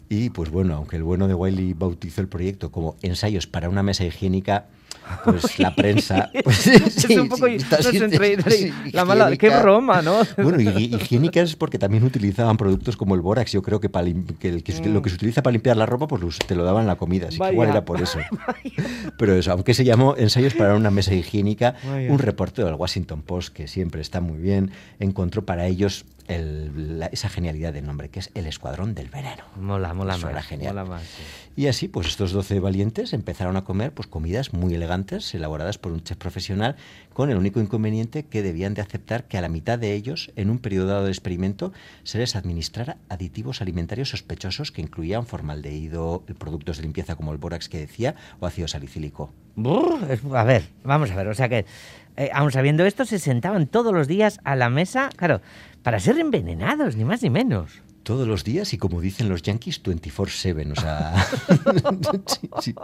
Y 0.09 0.31
pues 0.31 0.51
bueno, 0.51 0.75
aunque 0.75 0.97
el 0.97 1.03
bueno 1.03 1.27
de 1.27 1.35
Wiley 1.35 1.73
bautizó 1.73 2.21
el 2.21 2.29
proyecto 2.29 2.71
como 2.71 2.97
ensayos 3.03 3.47
para 3.49 3.69
una 3.69 3.83
mesa 3.83 4.05
higiénica, 4.05 4.67
pues 5.25 5.59
la 5.59 5.75
prensa. 5.75 6.31
Pues, 6.45 6.57
sí, 6.59 6.73
es 7.15 7.19
un 7.19 7.29
poco. 7.29 7.47
sí, 7.47 7.55
está 7.57 7.77
no 7.79 7.83
sé, 7.83 7.89
así, 7.89 7.97
entre- 7.99 8.51
sí, 8.51 8.73
la 8.93 9.05
mala, 9.05 9.27
¡Qué 9.29 9.35
higiénica. 9.35 9.63
broma, 9.63 10.03
¿no? 10.03 10.21
Bueno, 10.37 10.61
higiénicas 10.61 11.57
porque 11.57 11.79
también 11.79 12.05
utilizaban 12.05 12.57
productos 12.57 12.97
como 12.97 13.15
el 13.15 13.21
bórax. 13.21 13.53
Yo 13.53 13.63
creo 13.63 13.81
que, 13.81 13.89
para 13.89 14.07
que, 14.07 14.63
que- 14.63 14.63
que 14.63 14.89
lo 14.89 15.03
que 15.03 15.11
se 15.11 15.17
utiliza 15.17 15.43
para 15.43 15.53
limpiar 15.53 15.77
la 15.77 15.87
ropa, 15.87 16.07
pues 16.07 16.39
te 16.39 16.55
lo 16.55 16.65
daban 16.65 16.83
en 16.83 16.87
la 16.89 16.97
comida. 16.97 17.29
Así 17.29 17.39
que 17.39 17.53
igual 17.53 17.69
Vaya. 17.69 17.79
era 17.79 17.85
por 17.85 18.01
eso. 18.01 18.19
Pero 19.19 19.35
eso, 19.35 19.53
aunque 19.53 19.75
se 19.75 19.85
llamó 19.85 20.15
Ensayos 20.17 20.55
para 20.55 20.75
una 20.75 20.91
mesa 20.91 21.15
higiénica, 21.15 21.75
Vaya. 21.85 22.11
un 22.13 22.19
reportero 22.19 22.67
del 22.67 22.77
Washington 22.77 23.23
Post, 23.23 23.53
que 23.55 23.69
siempre 23.69 24.01
está 24.01 24.21
muy 24.21 24.39
bien, 24.39 24.71
encontró 24.99 25.45
para 25.45 25.67
ellos 25.67 26.05
el- 26.29 26.99
la- 26.99 27.07
esa 27.07 27.29
genialidad 27.29 27.73
del 27.73 27.87
nombre, 27.87 28.09
que 28.09 28.21
es 28.21 28.31
el 28.35 28.47
Escuadrón 28.47 28.95
del 28.95 29.09
Veneno. 29.09 29.45
Mola, 29.61 29.95
mola 29.95 30.15
Eso 30.17 30.27
más. 30.27 30.33
era 30.33 30.43
genial. 30.43 30.75
Mola 30.75 30.85
más. 30.85 31.03
Y 31.59 31.69
así, 31.69 31.89
pues 31.89 32.07
estos 32.09 32.33
12 32.33 32.61
valientes 32.61 33.15
empezaron 33.15 33.57
a 33.57 33.65
comer 33.65 33.93
pues, 33.93 34.07
comidas 34.07 34.53
muy 34.53 34.75
elegantes, 34.75 35.35
elaboradas 35.35 35.79
por 35.79 35.91
un 35.91 36.03
chef 36.03 36.19
profesional, 36.19 36.77
con 37.15 37.31
el 37.31 37.39
único 37.39 37.61
inconveniente 37.61 38.27
que 38.27 38.43
debían 38.43 38.75
de 38.75 38.83
aceptar 38.83 39.25
que 39.25 39.39
a 39.39 39.41
la 39.41 39.49
mitad 39.49 39.79
de 39.79 39.95
ellos, 39.95 40.31
en 40.37 40.51
un 40.51 40.59
periodo 40.59 40.89
dado 40.89 41.05
de 41.05 41.11
experimento, 41.11 41.73
se 42.03 42.19
les 42.19 42.37
administrara 42.37 42.99
aditivos 43.09 43.63
alimentarios 43.63 44.11
sospechosos 44.11 44.71
que 44.71 44.83
incluían 44.83 45.27
formaldehído, 45.27 46.25
productos 46.39 46.77
de 46.77 46.83
limpieza 46.83 47.17
como 47.17 47.33
el 47.33 47.39
bórax 47.39 47.71
que 47.71 47.79
decía, 47.79 48.17
o 48.39 48.47
ácido 48.47 48.69
salicílico. 48.69 49.33
A 50.35 50.45
ver, 50.45 50.65
vamos 50.85 51.11
a 51.11 51.17
ver. 51.17 51.29
O 51.29 51.35
sea 51.35 51.49
que, 51.49 51.65
eh, 52.19 52.31
sabiendo 52.51 52.85
esto, 52.85 53.07
se 53.07 53.19
sentaban 53.19 53.67
todos 53.67 53.95
los 53.95 54.09
días 54.09 54.41
a 54.45 54.57
la 54.57 54.69
mesa, 54.69 55.09
claro, 55.17 55.41
para 55.83 56.01
ser 56.01 56.19
envenenados, 56.19 56.97
ni 56.97 57.05
más 57.05 57.23
ni 57.23 57.31
menos. 57.31 57.86
Todos 58.07 58.29
los 58.29 58.45
días 58.45 58.73
y 58.73 58.79
como 58.79 59.01
dicen 59.01 59.29
los 59.29 59.43
yankees, 59.43 59.83
24/7, 59.83 60.71
o 60.71 60.81
sea... 60.81 61.27
sí, 62.27 62.49
sí. 62.61 62.75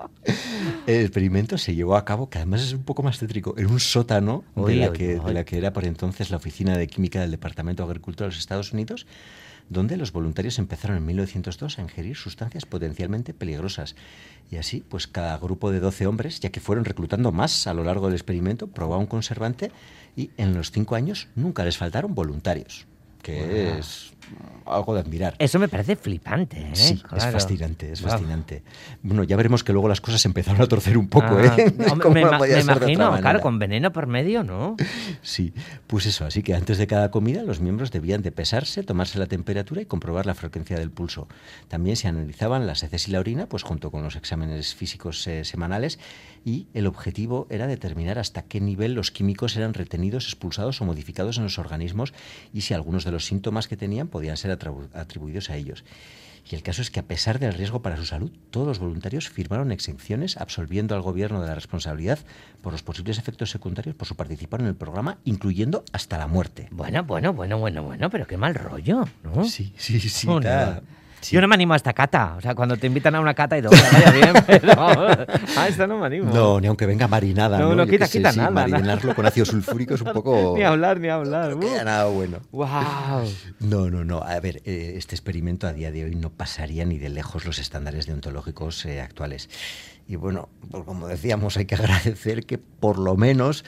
El 0.85 1.02
experimento 1.02 1.59
se 1.59 1.76
llevó 1.76 1.95
a 1.95 2.05
cabo, 2.05 2.29
que 2.29 2.38
además 2.38 2.62
es 2.62 2.73
un 2.73 2.83
poco 2.83 3.05
más 3.05 3.21
tétrico, 3.21 3.55
en 3.57 3.71
un 3.71 3.79
sótano 3.79 4.43
de, 4.57 4.75
la 4.75 4.93
que, 4.93 5.21
de 5.21 5.33
la 5.33 5.45
que 5.45 5.59
era 5.59 5.73
por 5.73 5.85
entonces 5.85 6.31
la 6.31 6.38
Oficina 6.38 6.76
de 6.76 6.88
Química 6.88 7.21
del 7.21 7.31
Departamento 7.31 7.85
de 7.85 7.91
Agricultura 7.91 8.26
de 8.26 8.33
los 8.33 8.41
Estados 8.41 8.73
Unidos, 8.73 9.07
donde 9.69 9.97
los 9.97 10.11
voluntarios 10.11 10.59
empezaron 10.59 10.97
en 10.97 11.07
1902 11.07 11.79
a 11.79 11.83
ingerir 11.83 12.17
sustancias 12.17 12.67
potencialmente 12.67 13.33
peligrosas. 13.33 13.95
Y 14.50 14.57
así, 14.57 14.83
pues 14.88 15.07
cada 15.07 15.38
grupo 15.38 15.71
de 15.71 15.79
12 15.79 16.09
hombres, 16.09 16.41
ya 16.41 16.50
que 16.50 16.59
fueron 16.59 16.85
reclutando 16.85 17.31
más 17.31 17.69
a 17.69 17.75
lo 17.75 17.85
largo 17.85 18.07
del 18.07 18.17
experimento, 18.17 18.67
probaba 18.67 18.99
un 18.99 19.07
conservante 19.07 19.71
y 20.17 20.31
en 20.37 20.52
los 20.52 20.73
cinco 20.73 20.97
años 20.97 21.29
nunca 21.37 21.64
les 21.64 21.76
faltaron 21.76 22.12
voluntarios, 22.12 22.87
que 23.23 23.79
es 23.79 24.12
algo 24.67 24.95
de 24.95 25.00
admirar. 25.00 25.35
Eso 25.38 25.59
me 25.59 25.69
parece 25.69 25.97
flipante, 25.97 26.59
¿eh? 26.61 26.71
Sí, 26.75 26.95
es 26.95 27.02
Claro. 27.02 27.33
fascinante, 27.33 27.93
es 27.93 28.00
Wow. 28.00 28.11
fascinante. 28.11 28.62
Bueno, 29.02 29.25
ya 29.25 29.37
veremos 29.37 29.64
que 29.64 29.73
luego 29.73 29.88
las 29.88 30.00
cosas 30.00 30.25
empezaron 30.25 30.61
a 30.62 30.67
torcer 30.67 30.97
un 30.97 31.09
poco, 31.09 31.26
Ah, 31.38 31.57
¿eh? 31.59 31.73
no, 31.97 32.11
me, 32.11 32.23
no 32.23 32.47
imagino, 32.61 33.19
claro, 33.21 33.41
con 33.41 33.59
veneno 33.59 33.93
por 33.93 34.07
medio, 34.07 34.45
¿no? 34.45 34.76
Sí, 35.23 35.52
pues 35.87 36.07
eso, 36.07 36.25
así 36.25 36.43
que 36.43 36.55
antes 36.55 36.79
de 36.79 36.87
cada 36.87 37.11
comida 37.11 37.43
los 37.43 37.61
miembros 37.61 37.91
debían 37.91 38.23
de 38.23 38.33
pesarse, 38.33 38.83
tomarse 38.83 39.19
la 39.19 39.26
temperatura 39.26 39.83
y 39.83 39.87
comprobar 39.87 40.26
la 40.26 40.35
frecuencia 40.35 40.79
del 40.79 40.91
pulso. 40.91 41.29
También 41.69 41.97
se 41.97 42.09
analizaban 42.09 42.67
las 42.67 42.83
heces 42.83 43.09
y 43.09 43.11
la 43.11 43.21
orina, 43.21 43.47
pues 43.47 43.62
junto 43.64 43.91
con 43.91 44.02
los 44.02 44.17
exámenes 44.17 44.75
físicos 44.75 45.26
eh, 45.26 45.45
semanales, 45.45 45.99
y 46.45 46.67
el 46.75 46.87
objetivo 46.87 47.47
era 47.50 47.67
determinar 47.67 48.19
hasta 48.19 48.43
qué 48.43 48.61
nivel 48.61 48.95
los 48.95 49.11
químicos 49.11 49.57
eran 49.57 49.75
retenidos, 49.75 50.25
expulsados 50.26 50.81
o 50.81 50.85
modificados 50.85 51.37
en 51.37 51.45
los 51.45 51.59
organismos 51.59 52.12
y 52.52 52.62
si 52.62 52.75
algunos 52.75 53.05
de 53.05 53.12
los 53.12 53.25
síntomas 53.26 53.69
que 53.69 53.76
tenían 53.76 54.09
podían 54.12 54.37
ser 54.37 54.52
atribuidos 54.52 55.50
a 55.50 55.57
ellos. 55.57 55.83
Y 56.49 56.54
el 56.54 56.62
caso 56.62 56.83
es 56.83 56.90
que 56.90 57.00
a 57.00 57.04
pesar 57.04 57.38
del 57.38 57.54
riesgo 57.54 57.83
para 57.83 57.97
su 57.97 58.04
salud, 58.04 58.31
todos 58.50 58.66
los 58.66 58.78
voluntarios 58.78 59.28
firmaron 59.28 59.71
exenciones 59.71 60.37
absolviendo 60.37 60.95
al 60.95 61.02
gobierno 61.02 61.40
de 61.40 61.49
la 61.49 61.54
responsabilidad 61.54 62.19
por 62.62 62.73
los 62.73 62.83
posibles 62.83 63.19
efectos 63.19 63.50
secundarios 63.50 63.95
por 63.95 64.09
su 64.09 64.16
participación 64.16 64.66
en 64.66 64.71
el 64.71 64.76
programa, 64.76 65.19
incluyendo 65.25 65.85
hasta 65.92 66.19
la 66.19 66.26
muerte. 66.26 66.69
Bueno, 66.71 67.04
bueno, 67.04 67.33
bueno, 67.33 67.59
bueno, 67.59 67.83
bueno, 67.83 68.11
pero 68.11 68.26
qué 68.26 68.37
mal 68.37 68.54
rollo, 68.54 69.04
¿no? 69.23 69.45
Sí, 69.45 69.73
sí, 69.76 70.00
sí. 70.00 70.28
Yo 71.31 71.41
no 71.41 71.49
me 71.49 71.55
animo 71.55 71.75
a 71.75 71.76
esta 71.76 71.93
cata. 71.93 72.35
O 72.37 72.41
sea, 72.41 72.55
cuando 72.55 72.76
te 72.76 72.87
invitan 72.87 73.14
a 73.14 73.21
una 73.21 73.35
cata 73.35 73.57
y 73.57 73.62
todo, 73.62 73.73
vaya 73.93 74.11
bien, 74.11 74.33
pero 74.47 74.73
a 75.57 75.69
esta 75.69 75.87
no 75.87 75.99
me 75.99 76.07
animo. 76.07 76.33
No, 76.33 76.61
ni 76.61 76.67
aunque 76.67 76.87
venga 76.87 77.09
marinada. 77.09 77.59
No, 77.59 77.71
no, 77.71 77.76
no 77.76 77.87
quita, 77.87 78.09
quita 78.09 78.33
nada. 78.33 78.50
Marinarlo 78.50 79.14
con 79.14 79.26
ácido 79.26 79.47
sulfúrico 79.52 79.95
es 79.95 80.00
un 80.00 80.12
poco... 80.12 80.55
ni 80.57 80.62
hablar, 80.62 81.00
ni 81.00 81.09
hablar. 81.09 81.50
No 81.50 81.61
queda 81.61 81.85
nada 81.85 82.07
bueno. 82.07 82.38
Wow. 82.50 82.69
No, 83.61 83.91
no, 83.91 84.05
no. 84.05 84.23
A 84.23 84.38
ver, 84.41 84.62
eh, 84.64 84.95
este 84.97 85.14
experimento 85.14 85.67
a 85.67 85.73
día 85.73 85.93
de 85.93 86.05
hoy 86.05 86.14
no 86.14 86.31
pasaría 86.31 86.85
ni 86.85 86.99
de 86.99 87.09
lejos 87.09 87.45
los 87.45 87.59
estándares 87.59 88.07
deontológicos 88.07 88.85
eh, 88.87 89.00
actuales. 89.00 89.49
Y 90.09 90.17
bueno, 90.17 90.49
pues 90.71 90.85
como 90.85 91.07
decíamos, 91.07 91.57
hay 91.57 91.67
que 91.67 91.75
agradecer 91.76 92.45
que 92.45 92.59
por 92.59 92.99
lo 92.99 93.17
menos 93.17 93.64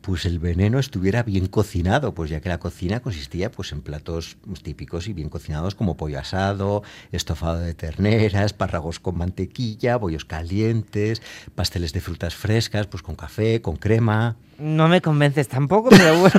pues 0.00 0.24
el 0.24 0.38
veneno 0.38 0.78
estuviera 0.78 1.22
bien 1.22 1.46
cocinado, 1.46 2.14
pues 2.14 2.30
ya 2.30 2.40
que 2.40 2.48
la 2.48 2.58
cocina 2.58 3.00
consistía 3.00 3.50
pues 3.50 3.72
en 3.72 3.82
platos 3.82 4.36
típicos 4.62 5.08
y 5.08 5.12
bien 5.12 5.28
cocinados 5.28 5.74
como 5.74 5.96
pollo 5.96 6.18
asado, 6.18 6.82
estofado 7.12 7.60
de 7.60 7.74
ternera, 7.74 8.44
espárragos 8.44 9.00
con 9.00 9.18
mantequilla, 9.18 9.96
bollos 9.96 10.24
calientes, 10.24 11.22
pasteles 11.54 11.92
de 11.92 12.00
frutas 12.00 12.34
frescas, 12.34 12.86
pues 12.86 13.02
con 13.02 13.14
café, 13.14 13.60
con 13.60 13.76
crema. 13.76 14.36
No 14.60 14.88
me 14.88 15.00
convences 15.00 15.48
tampoco, 15.48 15.88
pero 15.88 16.18
bueno. 16.20 16.38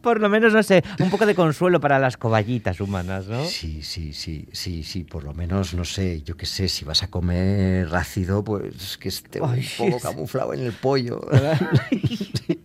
por 0.00 0.20
lo 0.20 0.28
menos, 0.28 0.52
no 0.52 0.64
sé, 0.64 0.82
un 0.98 1.10
poco 1.10 1.26
de 1.26 1.36
consuelo 1.36 1.80
para 1.80 2.00
las 2.00 2.16
coballitas 2.16 2.80
humanas, 2.80 3.28
¿no? 3.28 3.44
Sí, 3.44 3.82
sí, 3.82 4.12
sí, 4.12 4.48
sí, 4.50 4.82
sí, 4.82 5.04
por 5.04 5.22
lo 5.22 5.32
menos, 5.32 5.74
no 5.74 5.84
sé, 5.84 6.22
yo 6.22 6.36
qué 6.36 6.46
sé, 6.46 6.68
si 6.68 6.84
vas 6.84 7.04
a 7.04 7.08
comer 7.08 7.88
ácido, 7.94 8.42
pues 8.42 8.98
que 8.98 9.08
esté 9.08 9.40
un 9.40 9.64
poco 9.78 10.00
camuflado 10.00 10.54
en 10.54 10.60
el 10.60 10.72
pollo. 10.72 10.99
Sí, 12.46 12.59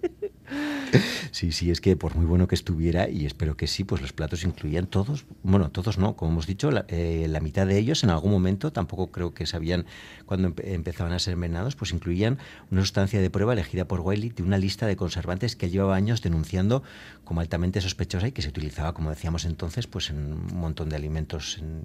sí, 1.36 1.70
es 1.70 1.82
que 1.82 1.98
por 1.98 2.16
muy 2.16 2.26
bueno 2.26 2.48
que 2.48 2.56
estuviera, 2.56 3.10
y 3.10 3.26
espero 3.26 3.58
que 3.58 3.68
sí, 3.68 3.84
pues 3.84 4.02
los 4.02 4.14
platos 4.14 4.44
incluían 4.44 4.88
todos, 4.88 5.26
bueno, 5.44 5.70
todos 5.70 5.98
no, 5.98 6.16
como 6.16 6.32
hemos 6.32 6.48
dicho, 6.48 6.72
la, 6.72 6.86
eh, 6.88 7.28
la 7.30 7.42
mitad 7.42 7.68
de 7.68 7.78
ellos 7.78 8.04
en 8.04 8.10
algún 8.10 8.32
momento, 8.32 8.72
tampoco 8.72 9.12
creo 9.12 9.34
que 9.34 9.46
sabían 9.46 9.86
cuando 10.26 10.48
empe 10.48 10.74
empezaban 10.74 11.14
a 11.14 11.20
ser 11.20 11.34
envenenados, 11.34 11.76
pues 11.76 11.92
incluían 11.92 12.38
una 12.72 12.82
sustancia 12.82 13.20
de 13.20 13.30
prueba 13.30 13.54
elegida 13.54 13.86
por 13.86 14.00
Wiley 14.02 14.30
de 14.30 14.44
una 14.44 14.58
lista 14.58 14.88
de 14.88 14.96
conservantes 14.96 15.56
que 15.56 15.66
él 15.66 15.74
llevaba 15.74 15.96
años 15.96 16.22
denunciando 16.22 16.84
como 17.24 17.42
altamente 17.42 17.82
sospechosa 17.82 18.28
y 18.28 18.32
que 18.32 18.42
se 18.42 18.50
utilizaba, 18.50 18.94
como 18.94 19.10
decíamos 19.10 19.46
entonces, 19.46 19.88
pues 19.88 20.10
en 20.12 20.18
un 20.18 20.58
montón 20.58 20.90
de 20.90 20.96
alimentos 20.96 21.58
en, 21.58 21.82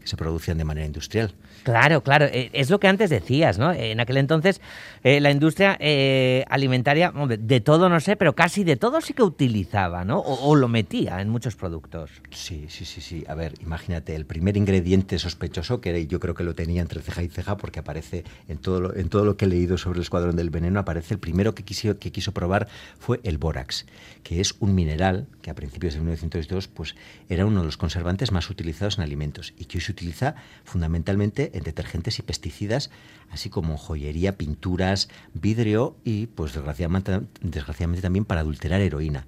que 0.00 0.06
se 0.06 0.16
producían 0.16 0.58
de 0.58 0.64
manera 0.64 0.86
industrial. 0.86 1.34
Claro, 1.64 2.02
claro, 2.02 2.26
eh, 2.26 2.50
es 2.52 2.70
lo 2.70 2.80
que 2.80 2.88
antes 2.88 3.10
decías, 3.10 3.58
¿no? 3.58 3.72
En 3.72 4.00
aquel 4.00 4.16
entonces 4.16 4.60
eh, 5.02 5.20
la 5.20 5.30
industria 5.30 5.76
eh, 5.80 6.44
alimentaria, 6.48 7.12
de 7.12 7.60
todo 7.60 7.88
no 7.88 8.00
sé, 8.00 8.16
pero 8.16 8.34
casi 8.34 8.61
de 8.64 8.76
todo 8.76 9.00
sí 9.00 9.14
que 9.14 9.22
utilizaba, 9.22 10.04
¿no? 10.04 10.20
O, 10.20 10.54
lo 10.54 10.68
metía 10.68 11.20
en 11.20 11.28
muchos 11.28 11.56
productos. 11.56 12.10
Sí, 12.30 12.66
sí, 12.68 12.84
sí, 12.84 13.00
sí. 13.00 13.24
A 13.28 13.34
ver, 13.34 13.54
imagínate, 13.60 14.14
el 14.14 14.26
primer 14.26 14.56
ingrediente 14.56 15.18
sospechoso, 15.18 15.80
que 15.80 16.06
yo 16.06 16.20
creo 16.20 16.34
que 16.34 16.44
lo 16.44 16.54
tenía 16.54 16.82
entre 16.82 17.02
ceja 17.02 17.22
y 17.22 17.28
ceja, 17.28 17.56
porque 17.56 17.80
aparece 17.80 18.24
en 18.48 18.58
todo 18.58 18.80
lo, 18.80 18.96
en 18.96 19.08
todo 19.08 19.24
lo 19.24 19.36
que 19.36 19.46
he 19.46 19.48
leído 19.48 19.78
sobre 19.78 19.98
el 19.98 20.02
escuadrón 20.02 20.36
del 20.36 20.50
veneno, 20.50 20.80
aparece 20.80 21.14
el 21.14 21.20
primero 21.20 21.54
que 21.54 21.62
quiso, 21.62 21.98
que 21.98 22.12
quiso 22.12 22.32
probar 22.32 22.68
fue 22.98 23.20
el 23.24 23.38
bórax, 23.38 23.86
que 24.22 24.40
es 24.40 24.54
un 24.60 24.74
mineral 24.74 25.26
que 25.40 25.50
a 25.50 25.54
principios 25.54 25.94
de 25.94 26.00
1902 26.00 26.68
pues, 26.68 26.94
era 27.28 27.46
uno 27.46 27.60
de 27.60 27.66
los 27.66 27.76
conservantes 27.76 28.32
más 28.32 28.48
utilizados 28.50 28.98
en 28.98 29.04
alimentos 29.04 29.52
y 29.58 29.64
que 29.64 29.78
hoy 29.78 29.82
se 29.82 29.92
utiliza 29.92 30.34
fundamentalmente 30.64 31.50
en 31.54 31.64
detergentes 31.64 32.18
y 32.18 32.22
pesticidas, 32.22 32.90
así 33.30 33.50
como 33.50 33.72
en 33.72 33.78
joyería, 33.78 34.36
pinturas, 34.36 35.08
vidrio 35.34 35.96
y, 36.04 36.26
pues 36.26 36.52
desgraciadamente, 36.54 37.20
desgraciadamente 37.40 38.02
también 38.02 38.24
para 38.24 38.44
adulterar 38.52 38.80
heroína. 38.80 39.26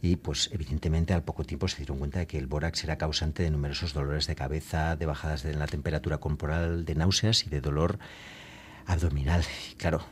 Y 0.00 0.16
pues 0.16 0.50
evidentemente 0.52 1.12
al 1.12 1.24
poco 1.24 1.44
tiempo 1.44 1.66
se 1.66 1.78
dieron 1.78 1.98
cuenta 1.98 2.20
de 2.20 2.26
que 2.26 2.38
el 2.38 2.46
bórax 2.46 2.84
era 2.84 2.98
causante 2.98 3.42
de 3.42 3.50
numerosos 3.50 3.92
dolores 3.94 4.26
de 4.26 4.36
cabeza, 4.36 4.94
de 4.96 5.06
bajadas 5.06 5.42
de 5.42 5.54
la 5.54 5.66
temperatura 5.66 6.18
corporal, 6.18 6.84
de 6.84 6.94
náuseas 6.94 7.44
y 7.46 7.50
de 7.50 7.60
dolor 7.60 7.98
abdominal. 8.86 9.42
Y 9.72 9.74
claro, 9.74 10.02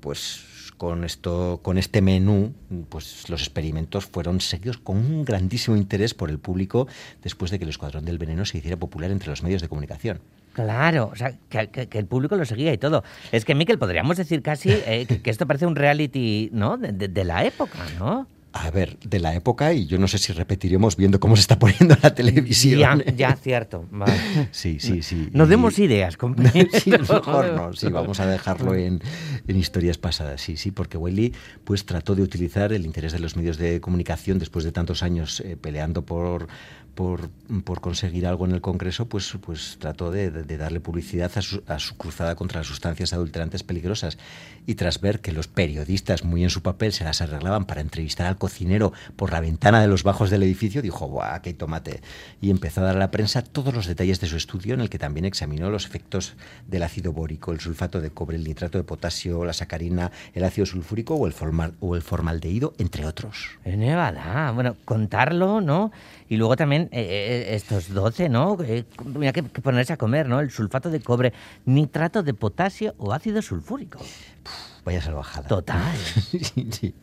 pues 0.00 0.72
con 0.78 1.04
esto, 1.04 1.60
con 1.62 1.76
este 1.76 2.00
menú, 2.00 2.54
pues 2.88 3.28
los 3.28 3.42
experimentos 3.42 4.06
fueron 4.06 4.40
seguidos 4.40 4.78
con 4.78 4.96
un 4.96 5.24
grandísimo 5.26 5.76
interés 5.76 6.14
por 6.14 6.30
el 6.30 6.38
público 6.38 6.88
después 7.22 7.50
de 7.50 7.58
que 7.58 7.64
el 7.64 7.70
Escuadrón 7.70 8.06
del 8.06 8.16
Veneno 8.16 8.46
se 8.46 8.56
hiciera 8.56 8.78
popular 8.78 9.10
entre 9.10 9.28
los 9.28 9.42
medios 9.42 9.60
de 9.60 9.68
comunicación. 9.68 10.20
Claro, 10.52 11.10
o 11.12 11.16
sea, 11.16 11.32
que, 11.48 11.68
que, 11.68 11.88
que, 11.88 11.98
el 11.98 12.06
público 12.06 12.36
lo 12.36 12.44
seguía 12.44 12.72
y 12.72 12.78
todo. 12.78 13.04
Es 13.30 13.44
que, 13.44 13.54
Miquel, 13.54 13.78
podríamos 13.78 14.16
decir 14.16 14.42
casi 14.42 14.70
eh, 14.70 15.06
que, 15.08 15.22
que, 15.22 15.30
esto 15.30 15.46
parece 15.46 15.66
un 15.66 15.76
reality, 15.76 16.50
¿no? 16.52 16.76
De, 16.76 16.92
de, 16.92 17.08
de 17.08 17.24
la 17.24 17.44
época, 17.44 17.78
¿no? 17.98 18.26
A 18.52 18.68
ver, 18.72 18.98
de 18.98 19.20
la 19.20 19.32
época, 19.36 19.72
y 19.72 19.86
yo 19.86 19.96
no 19.96 20.08
sé 20.08 20.18
si 20.18 20.32
repetiremos 20.32 20.96
viendo 20.96 21.20
cómo 21.20 21.36
se 21.36 21.42
está 21.42 21.56
poniendo 21.58 21.96
la 22.02 22.12
televisión. 22.16 22.80
Ya, 22.80 23.12
ya 23.14 23.36
cierto. 23.36 23.86
Vale. 23.92 24.12
Sí, 24.50 24.80
sí, 24.80 25.02
sí. 25.02 25.28
Nos 25.32 25.46
y... 25.46 25.50
demos 25.50 25.78
ideas, 25.78 26.16
compañero. 26.16 26.68
sí, 26.82 26.90
mejor 26.90 27.52
no, 27.54 27.72
sí, 27.74 27.88
vamos 27.90 28.18
a 28.18 28.26
dejarlo 28.26 28.74
en, 28.74 29.00
en, 29.46 29.56
historias 29.56 29.98
pasadas, 29.98 30.40
sí, 30.40 30.56
sí, 30.56 30.72
porque 30.72 30.98
Wiley 30.98 31.32
pues 31.62 31.86
trató 31.86 32.16
de 32.16 32.22
utilizar 32.22 32.72
el 32.72 32.86
interés 32.86 33.12
de 33.12 33.20
los 33.20 33.36
medios 33.36 33.56
de 33.56 33.80
comunicación 33.80 34.40
después 34.40 34.64
de 34.64 34.72
tantos 34.72 35.04
años 35.04 35.40
eh, 35.40 35.56
peleando 35.56 36.04
por, 36.04 36.48
por, 37.00 37.30
por, 37.64 37.80
conseguir 37.80 38.26
algo 38.26 38.44
en 38.44 38.52
el 38.52 38.60
Congreso, 38.60 39.08
pues, 39.08 39.34
pues 39.40 39.78
trató 39.80 40.10
de, 40.10 40.30
de, 40.30 40.56
darle 40.58 40.80
publicidad 40.80 41.32
a 41.34 41.40
su, 41.40 41.62
a 41.66 41.78
su, 41.78 41.96
cruzada 41.96 42.34
contra 42.34 42.60
las 42.60 42.66
sustancias 42.66 43.14
adulterantes 43.14 43.62
peligrosas. 43.62 44.18
Y 44.66 44.74
tras 44.74 45.00
ver 45.00 45.20
que 45.20 45.32
los 45.32 45.48
periodistas, 45.48 46.24
muy 46.24 46.44
en 46.44 46.50
su 46.50 46.60
papel, 46.60 46.92
se 46.92 47.04
las 47.04 47.22
arreglaban 47.22 47.64
para 47.64 47.80
entrevistar 47.80 48.26
al 48.26 48.36
cocinero 48.36 48.92
por 49.16 49.32
la 49.32 49.40
ventana 49.40 49.80
de 49.80 49.88
los 49.88 50.02
bajos 50.02 50.28
del 50.28 50.42
edificio, 50.42 50.82
dijo, 50.82 51.06
¡guau, 51.06 51.40
qué 51.40 51.54
tomate! 51.54 52.02
Y 52.42 52.50
empezó 52.50 52.82
a 52.82 52.84
dar 52.84 52.96
a 52.96 52.98
la 52.98 53.10
prensa 53.10 53.40
todos 53.40 53.72
los 53.72 53.86
detalles 53.86 54.20
de 54.20 54.26
su 54.26 54.36
estudio, 54.36 54.74
en 54.74 54.82
el 54.82 54.90
que 54.90 54.98
también 54.98 55.24
examinó 55.24 55.70
los 55.70 55.86
efectos 55.86 56.34
del 56.68 56.82
ácido 56.82 57.14
bórico, 57.14 57.52
el 57.52 57.60
sulfato 57.60 58.02
de 58.02 58.10
cobre, 58.10 58.36
el 58.36 58.44
nitrato 58.44 58.76
de 58.76 58.84
potasio, 58.84 59.46
la 59.46 59.54
sacarina, 59.54 60.12
el 60.34 60.44
ácido 60.44 60.66
sulfúrico 60.66 61.14
o 61.14 61.26
el, 61.26 61.32
formal, 61.32 61.72
o 61.80 61.96
el 61.96 62.02
formaldehído, 62.02 62.74
entre 62.76 63.06
otros. 63.06 63.52
Es 63.64 63.78
nevada. 63.78 64.50
Bueno, 64.50 64.76
contarlo, 64.84 65.62
¿no? 65.62 65.92
Y 66.28 66.36
luego 66.36 66.56
también 66.56 66.89
eh, 66.90 67.54
estos 67.54 67.92
12, 67.92 68.28
¿no? 68.28 68.56
Eh, 68.62 68.84
mira 69.04 69.32
que, 69.32 69.42
ponerse 69.42 69.92
a 69.92 69.96
comer, 69.96 70.28
¿no? 70.28 70.40
El 70.40 70.50
sulfato 70.50 70.90
de 70.90 71.00
cobre, 71.00 71.32
nitrato 71.64 72.22
de 72.22 72.34
potasio 72.34 72.94
o 72.98 73.12
ácido 73.12 73.42
sulfúrico. 73.42 73.98
Vaya 74.84 75.02
salvajada. 75.02 75.48
Total. 75.48 75.96
sí, 76.30 76.68
sí. 76.70 76.94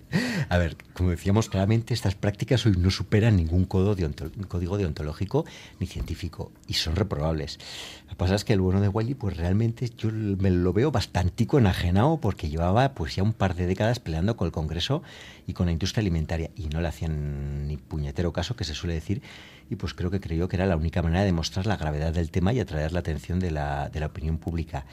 A 0.49 0.57
ver, 0.57 0.77
como 0.93 1.09
decíamos 1.09 1.49
claramente, 1.49 1.93
estas 1.93 2.15
prácticas 2.15 2.65
hoy 2.65 2.73
no 2.77 2.89
superan 2.91 3.35
ningún 3.35 3.67
deonto 3.95 4.31
código 4.47 4.77
deontológico 4.77 5.45
ni 5.79 5.87
científico 5.87 6.51
y 6.67 6.73
son 6.73 6.95
reprobables. 6.95 7.59
Lo 8.03 8.09
que 8.09 8.15
pasa 8.15 8.35
es 8.35 8.45
que 8.45 8.53
el 8.53 8.61
bueno 8.61 8.79
de 8.79 8.87
Wiley, 8.87 9.15
pues 9.15 9.35
realmente 9.35 9.89
yo 9.97 10.09
me 10.11 10.49
lo 10.49 10.71
veo 10.73 10.91
bastantico 10.91 11.57
enajenado 11.57 12.17
porque 12.17 12.49
llevaba 12.49 12.93
pues 12.93 13.15
ya 13.15 13.23
un 13.23 13.33
par 13.33 13.55
de 13.55 13.67
décadas 13.67 13.99
peleando 13.99 14.37
con 14.37 14.45
el 14.45 14.51
Congreso 14.51 15.03
y 15.45 15.53
con 15.53 15.65
la 15.65 15.71
industria 15.73 16.01
alimentaria 16.01 16.51
y 16.55 16.67
no 16.67 16.79
le 16.79 16.87
hacían 16.87 17.67
ni 17.67 17.77
puñetero 17.77 18.31
caso, 18.31 18.55
que 18.55 18.63
se 18.63 18.73
suele 18.73 18.93
decir, 18.93 19.21
y 19.69 19.75
pues 19.75 19.93
creo 19.93 20.09
que 20.09 20.19
creyó 20.19 20.47
que 20.47 20.55
era 20.55 20.65
la 20.65 20.77
única 20.77 21.01
manera 21.01 21.23
de 21.23 21.33
mostrar 21.33 21.65
la 21.65 21.77
gravedad 21.77 22.13
del 22.13 22.31
tema 22.31 22.53
y 22.53 22.59
atraer 22.59 22.93
la 22.93 22.99
atención 22.99 23.39
de 23.39 23.51
la, 23.51 23.89
de 23.89 23.99
la 23.99 24.07
opinión 24.07 24.37
pública. 24.37 24.85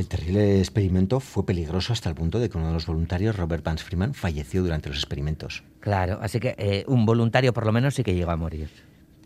El 0.00 0.08
terrible 0.08 0.60
experimento 0.60 1.20
fue 1.20 1.44
peligroso 1.44 1.92
hasta 1.92 2.08
el 2.08 2.14
punto 2.14 2.38
de 2.38 2.48
que 2.48 2.56
uno 2.56 2.68
de 2.68 2.72
los 2.72 2.86
voluntarios, 2.86 3.36
Robert 3.36 3.62
Vance 3.62 3.84
Freeman, 3.84 4.14
falleció 4.14 4.62
durante 4.62 4.88
los 4.88 4.96
experimentos. 4.96 5.62
Claro, 5.80 6.18
así 6.22 6.40
que 6.40 6.54
eh, 6.56 6.84
un 6.88 7.04
voluntario 7.04 7.52
por 7.52 7.66
lo 7.66 7.72
menos 7.72 7.96
sí 7.96 8.02
que 8.02 8.14
llegó 8.14 8.30
a 8.30 8.36
morir. 8.36 8.70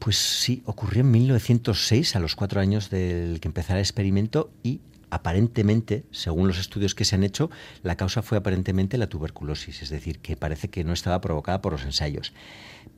Pues 0.00 0.16
sí, 0.16 0.64
ocurrió 0.66 1.02
en 1.02 1.12
1906, 1.12 2.16
a 2.16 2.19
los 2.19 2.35
cuatro 2.35 2.61
años 2.61 2.90
del 2.90 3.38
que 3.38 3.47
empezara 3.47 3.78
el 3.78 3.85
experimento, 3.85 4.50
y 4.64 4.81
aparentemente, 5.14 6.04
según 6.11 6.49
los 6.49 6.59
estudios 6.59 6.94
que 6.94 7.04
se 7.04 7.14
han 7.14 7.25
hecho, 7.25 7.50
la 7.83 7.97
causa 7.97 8.23
fue 8.23 8.38
aparentemente 8.38 8.99
la 8.99 9.06
tuberculosis, 9.06 9.83
es 9.83 9.90
decir, 9.90 10.18
que 10.18 10.37
parece 10.37 10.68
que 10.68 10.85
no 10.85 10.92
estaba 10.92 11.21
provocada 11.21 11.62
por 11.62 11.73
los 11.73 11.85
ensayos. 11.85 12.33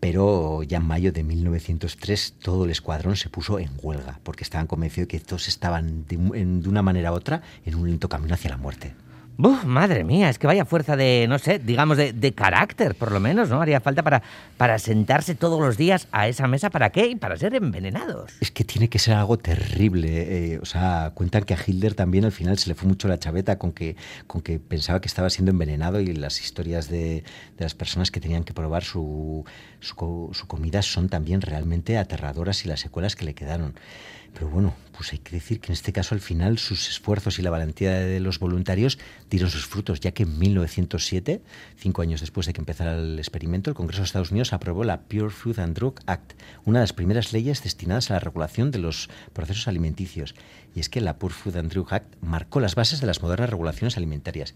Pero 0.01 0.63
ya 0.63 0.79
en 0.79 0.87
mayo 0.87 1.13
de 1.13 1.23
1903 1.23 2.35
todo 2.43 2.65
el 2.65 2.71
escuadrón 2.71 3.17
se 3.17 3.29
puso 3.29 3.59
en 3.59 3.71
huelga, 3.83 4.21
porque 4.23 4.45
estaban 4.45 4.67
convencidos 4.67 5.09
de 5.09 5.19
que 5.19 5.25
todos 5.25 5.49
estaban 5.49 6.07
de, 6.07 6.17
de 6.17 6.69
una 6.69 6.83
manera 6.83 7.13
u 7.13 7.15
otra 7.15 7.43
en 7.65 7.75
un 7.75 7.89
lento 7.89 8.09
camino 8.09 8.35
hacia 8.35 8.51
la 8.51 8.57
muerte. 8.57 8.95
Buf, 9.39 9.65
madre 9.65 10.03
mía, 10.03 10.31
es 10.31 10.39
que 10.39 10.47
vaya 10.47 10.65
fuerza 10.65 10.97
de, 10.97 11.27
no 11.29 11.39
sé, 11.39 11.59
digamos 11.59 11.99
de, 11.99 12.15
de 12.15 12.33
carácter, 12.33 12.95
por 12.95 13.13
lo 13.13 13.21
menos, 13.21 13.51
¿no? 13.51 13.61
Haría 13.61 13.81
falta 13.81 14.03
para, 14.03 14.23
para 14.57 14.79
sentarse 14.79 15.35
todos 15.35 15.61
los 15.61 15.77
días 15.77 16.09
a 16.11 16.27
esa 16.27 16.47
mesa, 16.47 16.71
¿para 16.71 16.91
qué? 16.91 17.07
Y 17.09 17.17
para 17.17 17.37
ser 17.37 17.55
envenenados. 17.55 18.33
Es 18.41 18.51
que 18.51 18.65
tiene 18.65 18.89
que 18.89 18.99
ser 18.99 19.15
algo 19.15 19.37
terrible. 19.37 20.55
eh, 20.55 20.59
o 20.61 20.65
sea, 20.65 21.13
cuentan 21.15 21.45
que 21.45 21.53
a 21.53 21.59
Hitler 21.65 21.95
también 21.95 22.25
al 22.25 22.33
final 22.33 22.57
se 22.59 22.71
le 22.71 22.75
fue 22.75 22.89
mucho 22.89 23.09
la 23.09 23.19
chaveta 23.19 23.59
con 23.59 23.73
que, 23.73 23.97
con 24.27 24.41
que 24.41 24.59
pensaba 24.59 25.01
que 25.03 25.09
estaba 25.09 25.29
siendo 25.29 25.51
envenenado 25.51 26.01
y 26.01 26.15
las 26.15 26.41
historias 26.41 26.89
de, 26.89 27.23
de 27.57 27.65
las 27.65 27.75
personas 27.75 28.11
que 28.11 28.21
tenían 28.21 28.43
que 28.43 28.55
probar 28.55 28.85
su, 28.85 29.45
su, 29.81 30.31
su 30.33 30.47
comida 30.47 30.81
son 30.81 31.11
también 31.11 31.43
realmente 31.43 31.99
aterradoras 31.99 32.65
y 32.65 32.69
las 32.69 32.81
secuelas 32.81 33.17
que 33.17 33.27
le 33.27 33.35
quedaron. 33.35 33.75
Pero 34.37 34.51
bueno, 34.51 34.75
pues 34.95 35.15
hay 35.15 35.19
que 35.19 35.35
decir 35.35 35.61
que 35.61 35.69
en 35.69 35.73
este 35.73 35.95
caso 35.95 36.15
al 36.15 36.21
final 36.21 36.59
sus 36.59 36.91
esfuerzos 36.91 37.39
y 37.39 37.43
la 37.43 37.49
valentía 37.49 37.93
de 37.93 38.21
los 38.21 38.39
voluntarios 38.39 38.99
dieron 39.31 39.49
sus 39.49 39.65
frutos, 39.65 39.99
ya 40.01 40.13
que 40.13 40.25
en 40.25 40.39
1907, 40.39 41.41
cinco 41.79 42.03
años 42.03 42.21
después 42.21 42.47
de 42.47 42.53
que 42.53 42.61
empezara 42.61 42.99
el 42.99 43.19
experimento, 43.19 43.71
el 43.71 43.77
Congreso 43.77 44.03
de 44.03 44.05
Estados 44.05 44.33
Unidos 44.33 44.53
aprobó 44.53 44.85
la 44.85 45.01
Pure 45.01 45.31
Food 45.31 45.59
and 45.59 45.75
Drug 45.75 46.01
Act, 46.05 46.35
una 46.67 46.81
de 46.81 46.83
las 46.83 46.93
primeras 46.93 47.33
leyes 47.33 47.63
destinadas 47.63 48.11
a 48.11 48.15
la 48.15 48.21
regulación 48.21 48.71
de 48.71 48.79
los 48.79 49.09
procesos 49.33 49.69
alimenticios. 49.69 50.35
Y 50.75 50.81
es 50.81 50.91
que 50.91 51.01
la 51.01 51.19
Pure 51.19 51.33
Food 51.33 51.57
and 51.57 51.73
Drug 51.73 51.95
Act 51.95 52.15
marcó 52.21 52.61
las 52.61 52.75
bases 52.75 53.01
de 53.01 53.07
las 53.07 53.23
modernas 53.23 53.49
regulaciones 53.49 53.97
alimentarias 53.97 54.55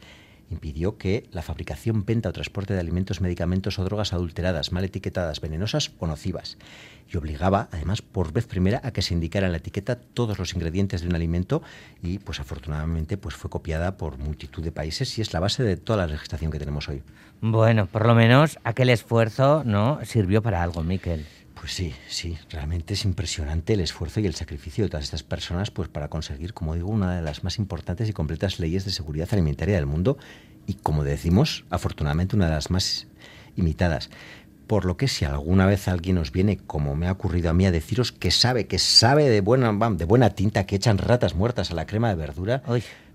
impidió 0.51 0.99
que 0.99 1.29
la 1.33 1.43
fabricación, 1.43 2.05
venta 2.05 2.29
o 2.29 2.33
transporte 2.33 2.75
de 2.75 2.81
alimentos, 2.81 3.21
medicamentos 3.21 3.79
o 3.79 3.85
drogas 3.85 4.13
adulteradas, 4.13 4.73
mal 4.73 4.85
etiquetadas, 4.85 5.41
venenosas 5.41 5.93
o 5.99 6.07
nocivas. 6.07 6.59
Y 7.13 7.17
obligaba, 7.17 7.69
además, 7.73 8.03
por 8.03 8.33
vez 8.33 8.47
primera, 8.47 8.81
a 8.85 8.93
que 8.93 9.03
se 9.03 9.15
indicara 9.15 9.47
en 9.47 9.53
la 9.53 9.59
etiqueta 9.59 9.97
todos 9.97 10.39
los 10.39 10.55
ingredientes 10.55 11.03
de 11.03 11.09
un 11.09 11.15
alimento 11.15 11.63
y, 12.03 12.19
pues 12.19 12.41
afortunadamente, 12.41 13.17
pues 13.17 13.35
fue 13.35 13.51
copiada 13.51 13.97
por 13.97 14.19
multitud 14.19 14.63
de 14.63 14.73
países 14.73 15.19
y 15.19 15.23
es 15.23 15.33
la 15.33 15.41
base 15.41 15.63
de 15.63 15.77
toda 15.77 16.07
la 16.07 16.13
legislación 16.13 16.51
que 16.51 16.59
tenemos 16.59 16.89
hoy. 16.89 17.03
Bueno, 17.41 17.87
por 17.87 18.07
lo 18.07 18.15
menos 18.15 18.59
aquel 18.65 18.91
esfuerzo, 18.91 19.63
¿no? 19.65 19.99
Sirvió 20.05 20.43
para 20.43 20.63
algo, 20.63 20.83
Miquel. 20.83 21.27
Pues 21.61 21.75
sí, 21.75 21.95
sí, 22.09 22.39
realmente 22.49 22.95
es 22.95 23.05
impresionante 23.05 23.75
el 23.75 23.81
esfuerzo 23.81 24.21
y 24.21 24.27
el 24.27 24.35
sacrificio 24.35 24.83
de 24.83 24.89
todas 24.89 25.05
estas 25.05 25.23
personas 25.23 25.71
pues 25.71 25.91
para 25.91 26.09
conseguir, 26.09 26.55
como 26.55 26.75
digo, 26.75 26.89
una 26.89 27.15
de 27.15 27.21
las 27.21 27.45
más 27.45 27.59
importantes 27.59 28.09
y 28.09 28.15
completas 28.15 28.59
leyes 28.59 28.87
de 28.87 28.91
seguridad 28.91 29.29
alimentaria 29.31 29.75
del 29.75 29.85
mundo 29.85 30.17
y, 30.67 30.75
como 30.75 31.05
decimos, 31.05 31.67
afortunadamente 31.69 32.35
una 32.35 32.47
de 32.47 32.53
las 32.55 32.71
más 32.71 33.09
imitadas. 33.57 34.09
Por 34.67 34.87
lo 34.87 34.97
que 34.97 35.07
si 35.07 35.27
alguna 35.27 35.67
vez 35.67 35.87
alguien 35.87 36.17
os 36.17 36.33
viene, 36.33 36.57
como 36.57 36.97
me 36.97 37.09
ha 37.09 37.13
ocurrido 37.13 37.51
a 37.51 37.53
mí, 37.53 37.67
a 37.67 37.71
deciros 37.71 38.11
que 38.11 38.31
sabe, 38.31 38.67
que 38.67 38.79
sabe 38.79 39.29
de 39.29 39.43
buena, 39.43 39.71
de 39.91 40.05
buena 40.07 40.31
tinta 40.31 40.65
que 40.65 40.77
echan 40.77 40.97
ratas 40.97 41.35
muertas 41.35 41.71
a 41.73 41.75
la 41.75 41.85
crema 41.85 42.09
de 42.09 42.15
verdura, 42.15 42.63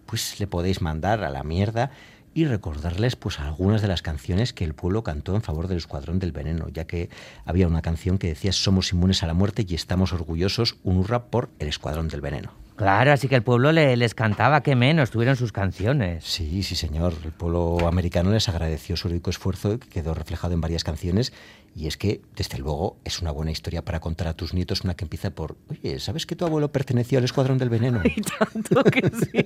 pues 0.05 0.39
le 0.39 0.45
podéis 0.45 0.81
mandar 0.81 1.23
a 1.23 1.31
la 1.31 1.41
mierda 1.41 1.89
y 2.35 2.45
recordarles 2.45 3.15
pues 3.15 3.39
algunas 3.39 3.81
de 3.81 3.87
las 3.87 4.03
canciones 4.03 4.53
que 4.53 4.65
el 4.65 4.75
pueblo 4.75 5.03
cantó 5.03 5.33
en 5.35 5.41
favor 5.41 5.67
del 5.67 5.77
Escuadrón 5.77 6.19
del 6.19 6.33
Veneno, 6.33 6.67
ya 6.69 6.85
que 6.85 7.09
había 7.45 7.65
una 7.67 7.81
canción 7.81 8.17
que 8.19 8.27
decía 8.27 8.51
somos 8.51 8.91
inmunes 8.93 9.23
a 9.23 9.27
la 9.27 9.33
muerte 9.33 9.65
y 9.67 9.73
estamos 9.73 10.13
orgullosos, 10.13 10.75
un 10.83 10.97
hurra 10.97 11.23
por 11.27 11.49
el 11.59 11.69
Escuadrón 11.69 12.09
del 12.09 12.21
Veneno. 12.21 12.51
Claro, 12.75 13.13
así 13.13 13.29
que 13.29 13.35
el 13.35 13.41
pueblo 13.41 13.71
le- 13.71 13.95
les 13.95 14.13
cantaba, 14.13 14.59
qué 14.61 14.75
menos, 14.75 15.09
tuvieron 15.09 15.37
sus 15.37 15.53
canciones. 15.53 16.25
Sí, 16.25 16.61
sí, 16.61 16.75
señor. 16.75 17.13
El 17.23 17.31
pueblo 17.31 17.87
americano 17.87 18.31
les 18.31 18.49
agradeció 18.49 18.97
su 18.97 19.07
heroico 19.07 19.29
esfuerzo 19.29 19.79
que 19.79 19.87
quedó 19.87 20.13
reflejado 20.13 20.53
en 20.53 20.59
varias 20.59 20.83
canciones. 20.83 21.31
Y 21.75 21.87
es 21.87 21.97
que, 21.97 22.21
desde 22.37 22.57
luego, 22.57 22.97
es 23.03 23.21
una 23.21 23.31
buena 23.31 23.51
historia 23.51 23.83
para 23.83 23.99
contar 23.99 24.29
a 24.29 24.33
tus 24.33 24.53
nietos 24.53 24.85
una 24.85 24.95
que 24.95 25.03
empieza 25.03 25.31
por, 25.31 25.57
oye, 25.69 25.99
¿sabes 25.99 26.25
que 26.25 26.37
tu 26.37 26.45
abuelo 26.45 26.71
perteneció 26.71 27.17
al 27.17 27.25
Escuadrón 27.25 27.57
del 27.57 27.67
Veneno? 27.67 28.01
Tanto 28.39 28.81
que 28.85 29.01
sí. 29.09 29.45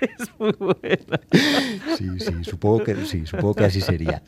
es 0.18 0.28
muy 0.40 0.52
buena. 0.58 1.20
Sí, 1.96 2.08
sí, 2.18 2.32
supongo 2.42 2.82
que 2.82 3.06
sí, 3.06 3.26
supongo 3.26 3.54
que 3.54 3.64
así 3.64 3.80
sería. 3.80 4.24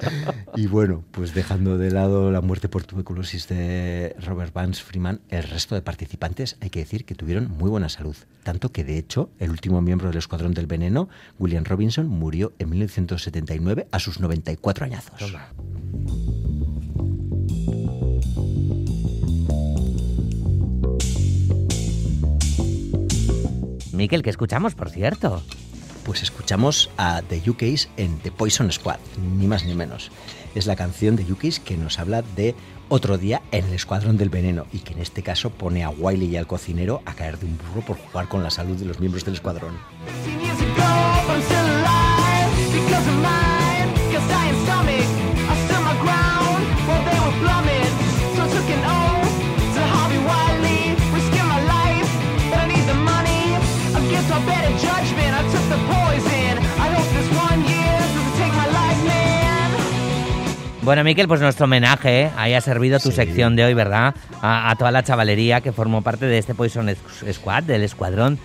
Y 0.55 0.69
bueno, 0.69 1.03
pues 1.11 1.35
dejando 1.35 1.77
de 1.77 1.91
lado 1.91 2.31
la 2.31 2.41
muerte 2.41 2.69
por 2.69 2.85
tuberculosis 2.85 3.49
de 3.49 4.15
Robert 4.21 4.53
Vance 4.55 4.81
Freeman, 4.81 5.21
el 5.29 5.43
resto 5.43 5.75
de 5.75 5.83
participantes 5.83 6.57
hay 6.61 6.71
que 6.71 6.79
decir 6.79 7.05
que 7.05 7.17
tuvieron 7.17 7.51
muy 7.51 7.69
buena 7.69 7.89
salud. 7.89 8.17
Tanto 8.45 8.71
que 8.71 8.85
de 8.85 8.99
hecho, 8.99 9.31
el 9.41 9.51
último 9.51 9.83
miembro 9.83 10.09
del 10.09 10.19
Escuadrón 10.19 10.55
del 10.55 10.67
Veneno, 10.67 11.09
William 11.41 11.65
Robinson, 11.65 12.07
murió 12.07 12.53
en 12.61 12.71
1979 12.71 13.89
a 13.91 13.99
sus 13.99 14.21
94 14.21 14.85
añazos. 14.85 15.35
Miquel, 24.03 24.25
¿qué 24.25 24.31
escuchamos, 24.31 24.75
por 24.75 24.91
cierto? 24.91 25.45
Pues 26.05 26.25
escuchamos 26.25 26.91
a 26.97 27.23
The 27.23 27.49
UK's 27.49 27.89
en 27.97 28.19
The 28.19 28.33
Poison 28.33 28.73
Squad, 28.73 28.99
ni 29.39 29.47
más 29.47 29.65
ni 29.65 29.77
menos. 29.77 30.11
Es 30.57 30.67
la 30.67 30.75
canción 30.75 31.15
de 31.15 31.23
UK's 31.33 31.61
que 31.61 31.77
nos 31.77 32.01
habla 32.01 32.23
de 32.35 32.57
otro 32.89 33.17
día 33.17 33.43
en 33.53 33.65
el 33.65 33.75
Escuadrón 33.75 34.17
del 34.17 34.29
Veneno 34.29 34.67
y 34.73 34.81
que 34.81 34.95
en 34.95 34.99
este 34.99 35.23
caso 35.23 35.51
pone 35.51 35.85
a 35.85 35.91
Wiley 35.91 36.31
y 36.31 36.37
al 36.37 36.49
cocinero 36.49 37.01
a 37.07 37.15
caer 37.15 37.39
de 37.39 37.47
un 37.47 37.57
burro 37.57 37.87
por 37.87 37.97
jugar 37.97 38.27
con 38.27 38.43
la 38.43 38.51
salud 38.51 38.77
de 38.77 38.87
los 38.87 38.99
miembros 38.99 39.25
del 39.25 39.35
escuadrón. 39.35 39.79
Bueno, 60.83 61.05
Miquel, 61.05 61.29
pues 61.29 61.41
nuestro 61.41 61.65
homenaje 61.67 62.23
¿eh? 62.23 62.31
ahí 62.37 62.55
ha 62.55 62.61
servido 62.61 62.99
tu 62.99 63.11
Sí. 63.11 63.17
sección 63.17 63.55
de 63.55 63.65
hoy, 63.65 63.75
¿verdad? 63.75 64.15
A, 64.41 64.69
a 64.71 64.75
toda 64.77 64.91
la 64.91 65.05
chavalería 65.05 65.61
que 65.61 65.71
formó 65.73 66.03
parte 66.03 66.27
de 66.27 66.39
este 66.39 66.55
Poison 66.55 66.89
Squ- 66.89 67.33
Squad, 67.33 67.63
del 67.65 67.83
escuadrón 67.85 68.39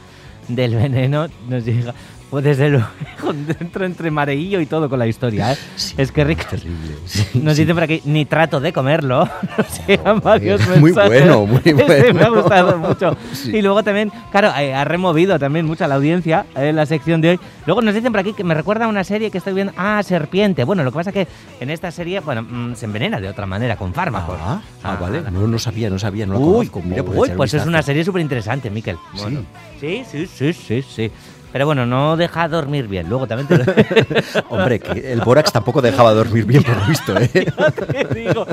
del 0.47 0.75
veneno. 0.75 1.27
Nos 1.49 1.65
llega, 1.65 1.95
pues 2.29 2.43
desde 2.43 2.69
luego, 2.69 2.85
dentro 3.47 3.85
entre 3.85 4.11
mareillo 4.11 4.59
y 4.59 4.65
todo 4.65 4.89
con 4.89 4.99
la 4.99 5.07
historia, 5.07 5.53
¿eh? 5.53 5.57
Sí, 5.75 5.95
es 5.97 6.11
que 6.11 6.23
rico. 6.23 6.43
Terrible. 6.49 6.95
sí, 7.05 7.25
Nos 7.41 7.55
sí. 7.55 7.61
dicen 7.61 7.75
por 7.75 7.83
aquí, 7.83 8.01
ni 8.05 8.25
trato 8.25 8.59
de 8.59 8.73
comerlo. 8.73 9.29
Varios 10.23 10.61
muy 10.79 10.91
bueno, 10.91 11.45
muy 11.45 11.61
Este 11.65 12.13
me 12.13 12.21
ha 12.23 12.29
bueno. 12.29 12.41
gustado 12.41 12.77
mucho. 12.77 13.17
Y 13.45 13.61
luego 13.61 13.83
también, 13.83 14.11
claro, 14.31 14.51
eh, 14.57 14.73
ha 14.73 14.83
removido 14.83 15.39
también 15.39 15.65
mucho 15.65 15.85
a 15.85 15.87
la 15.87 15.95
audiencia 15.95 16.45
en 16.55 16.75
la 16.75 16.85
sección 16.85 17.21
de 17.21 17.31
hoy. 17.31 17.39
Luego 17.65 17.81
nos 17.81 17.93
dicen 17.95 18.11
por 18.11 18.19
aquí 18.19 18.33
que 18.33 18.43
me 18.43 18.53
recuerda 18.53 18.85
a 18.85 18.87
una 18.87 19.03
serie 19.03 19.31
que 19.31 19.37
estoy 19.37 19.53
viendo. 19.53 19.73
Ah, 19.77 20.01
Serpiente. 20.03 20.63
Bueno, 20.63 20.83
lo 20.83 20.91
que 20.91 20.95
pasa 20.95 21.09
es 21.11 21.13
que 21.13 21.27
en 21.59 21.69
esta 21.69 21.91
serie, 21.91 22.19
bueno, 22.19 22.41
mm, 22.43 22.75
se 22.75 22.85
envenena 22.85 23.19
de 23.19 23.29
otra 23.29 23.45
manera, 23.45 23.75
con 23.77 23.93
fármacos. 23.93 24.37
Ah, 24.39 24.61
ah, 24.83 24.91
Ah, 24.93 24.97
vale. 24.99 25.21
No, 25.31 25.47
no 25.47 25.59
sabía, 25.59 25.89
no 25.89 25.99
sabía, 25.99 26.25
no 26.25 26.33
lo 26.33 26.39
Uy, 26.39 26.67
conozco. 26.67 26.81
Mira, 26.89 27.03
uy, 27.03 27.29
pues 27.35 27.53
es 27.53 27.65
una 27.65 27.81
serie 27.81 28.03
súper 28.05 28.21
interesante, 28.21 28.69
Miquel. 28.69 28.97
Sí. 29.15 29.37
Sí, 29.79 30.03
sí, 30.09 30.27
sí, 30.27 30.53
sí, 30.53 30.81
sí. 30.81 31.11
Pero 31.51 31.65
bueno, 31.65 31.85
no 31.85 32.17
deja 32.17 32.47
dormir 32.47 32.87
bien. 32.87 33.09
Luego 33.09 33.27
también 33.27 33.47
te 33.47 33.57
lo 33.57 33.63
Hombre, 34.49 34.79
que 34.79 35.11
el 35.13 35.21
Borax 35.21 35.51
tampoco 35.51 35.81
dejaba 35.81 36.13
dormir 36.13 36.45
bien 36.45 36.63
por 36.63 36.77
lo 36.77 36.85
visto, 36.85 37.17
¿eh? 37.17 37.29
te 37.91 38.13
digo. 38.13 38.45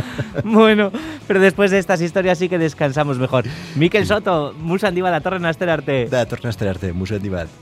Bueno, 0.45 0.91
pero 1.27 1.41
después 1.41 1.71
de 1.71 1.79
estas 1.79 2.01
historias 2.01 2.39
sí 2.39 2.49
que 2.49 2.59
descansamos 2.59 3.19
mejor. 3.19 3.45
Miquel 3.75 4.07
Soto, 4.07 4.55
Musa 4.59 4.89
Andiba, 4.89 5.11
la 5.11 5.21
Torre 5.21 5.41
Naster 5.41 5.69
Arte. 5.69 6.07
Da, 6.07 6.27
torna 6.27 6.49
a 6.49 6.51
estrenarte, 6.51 6.93
Museo 6.93 7.17
Andibat. 7.17 7.49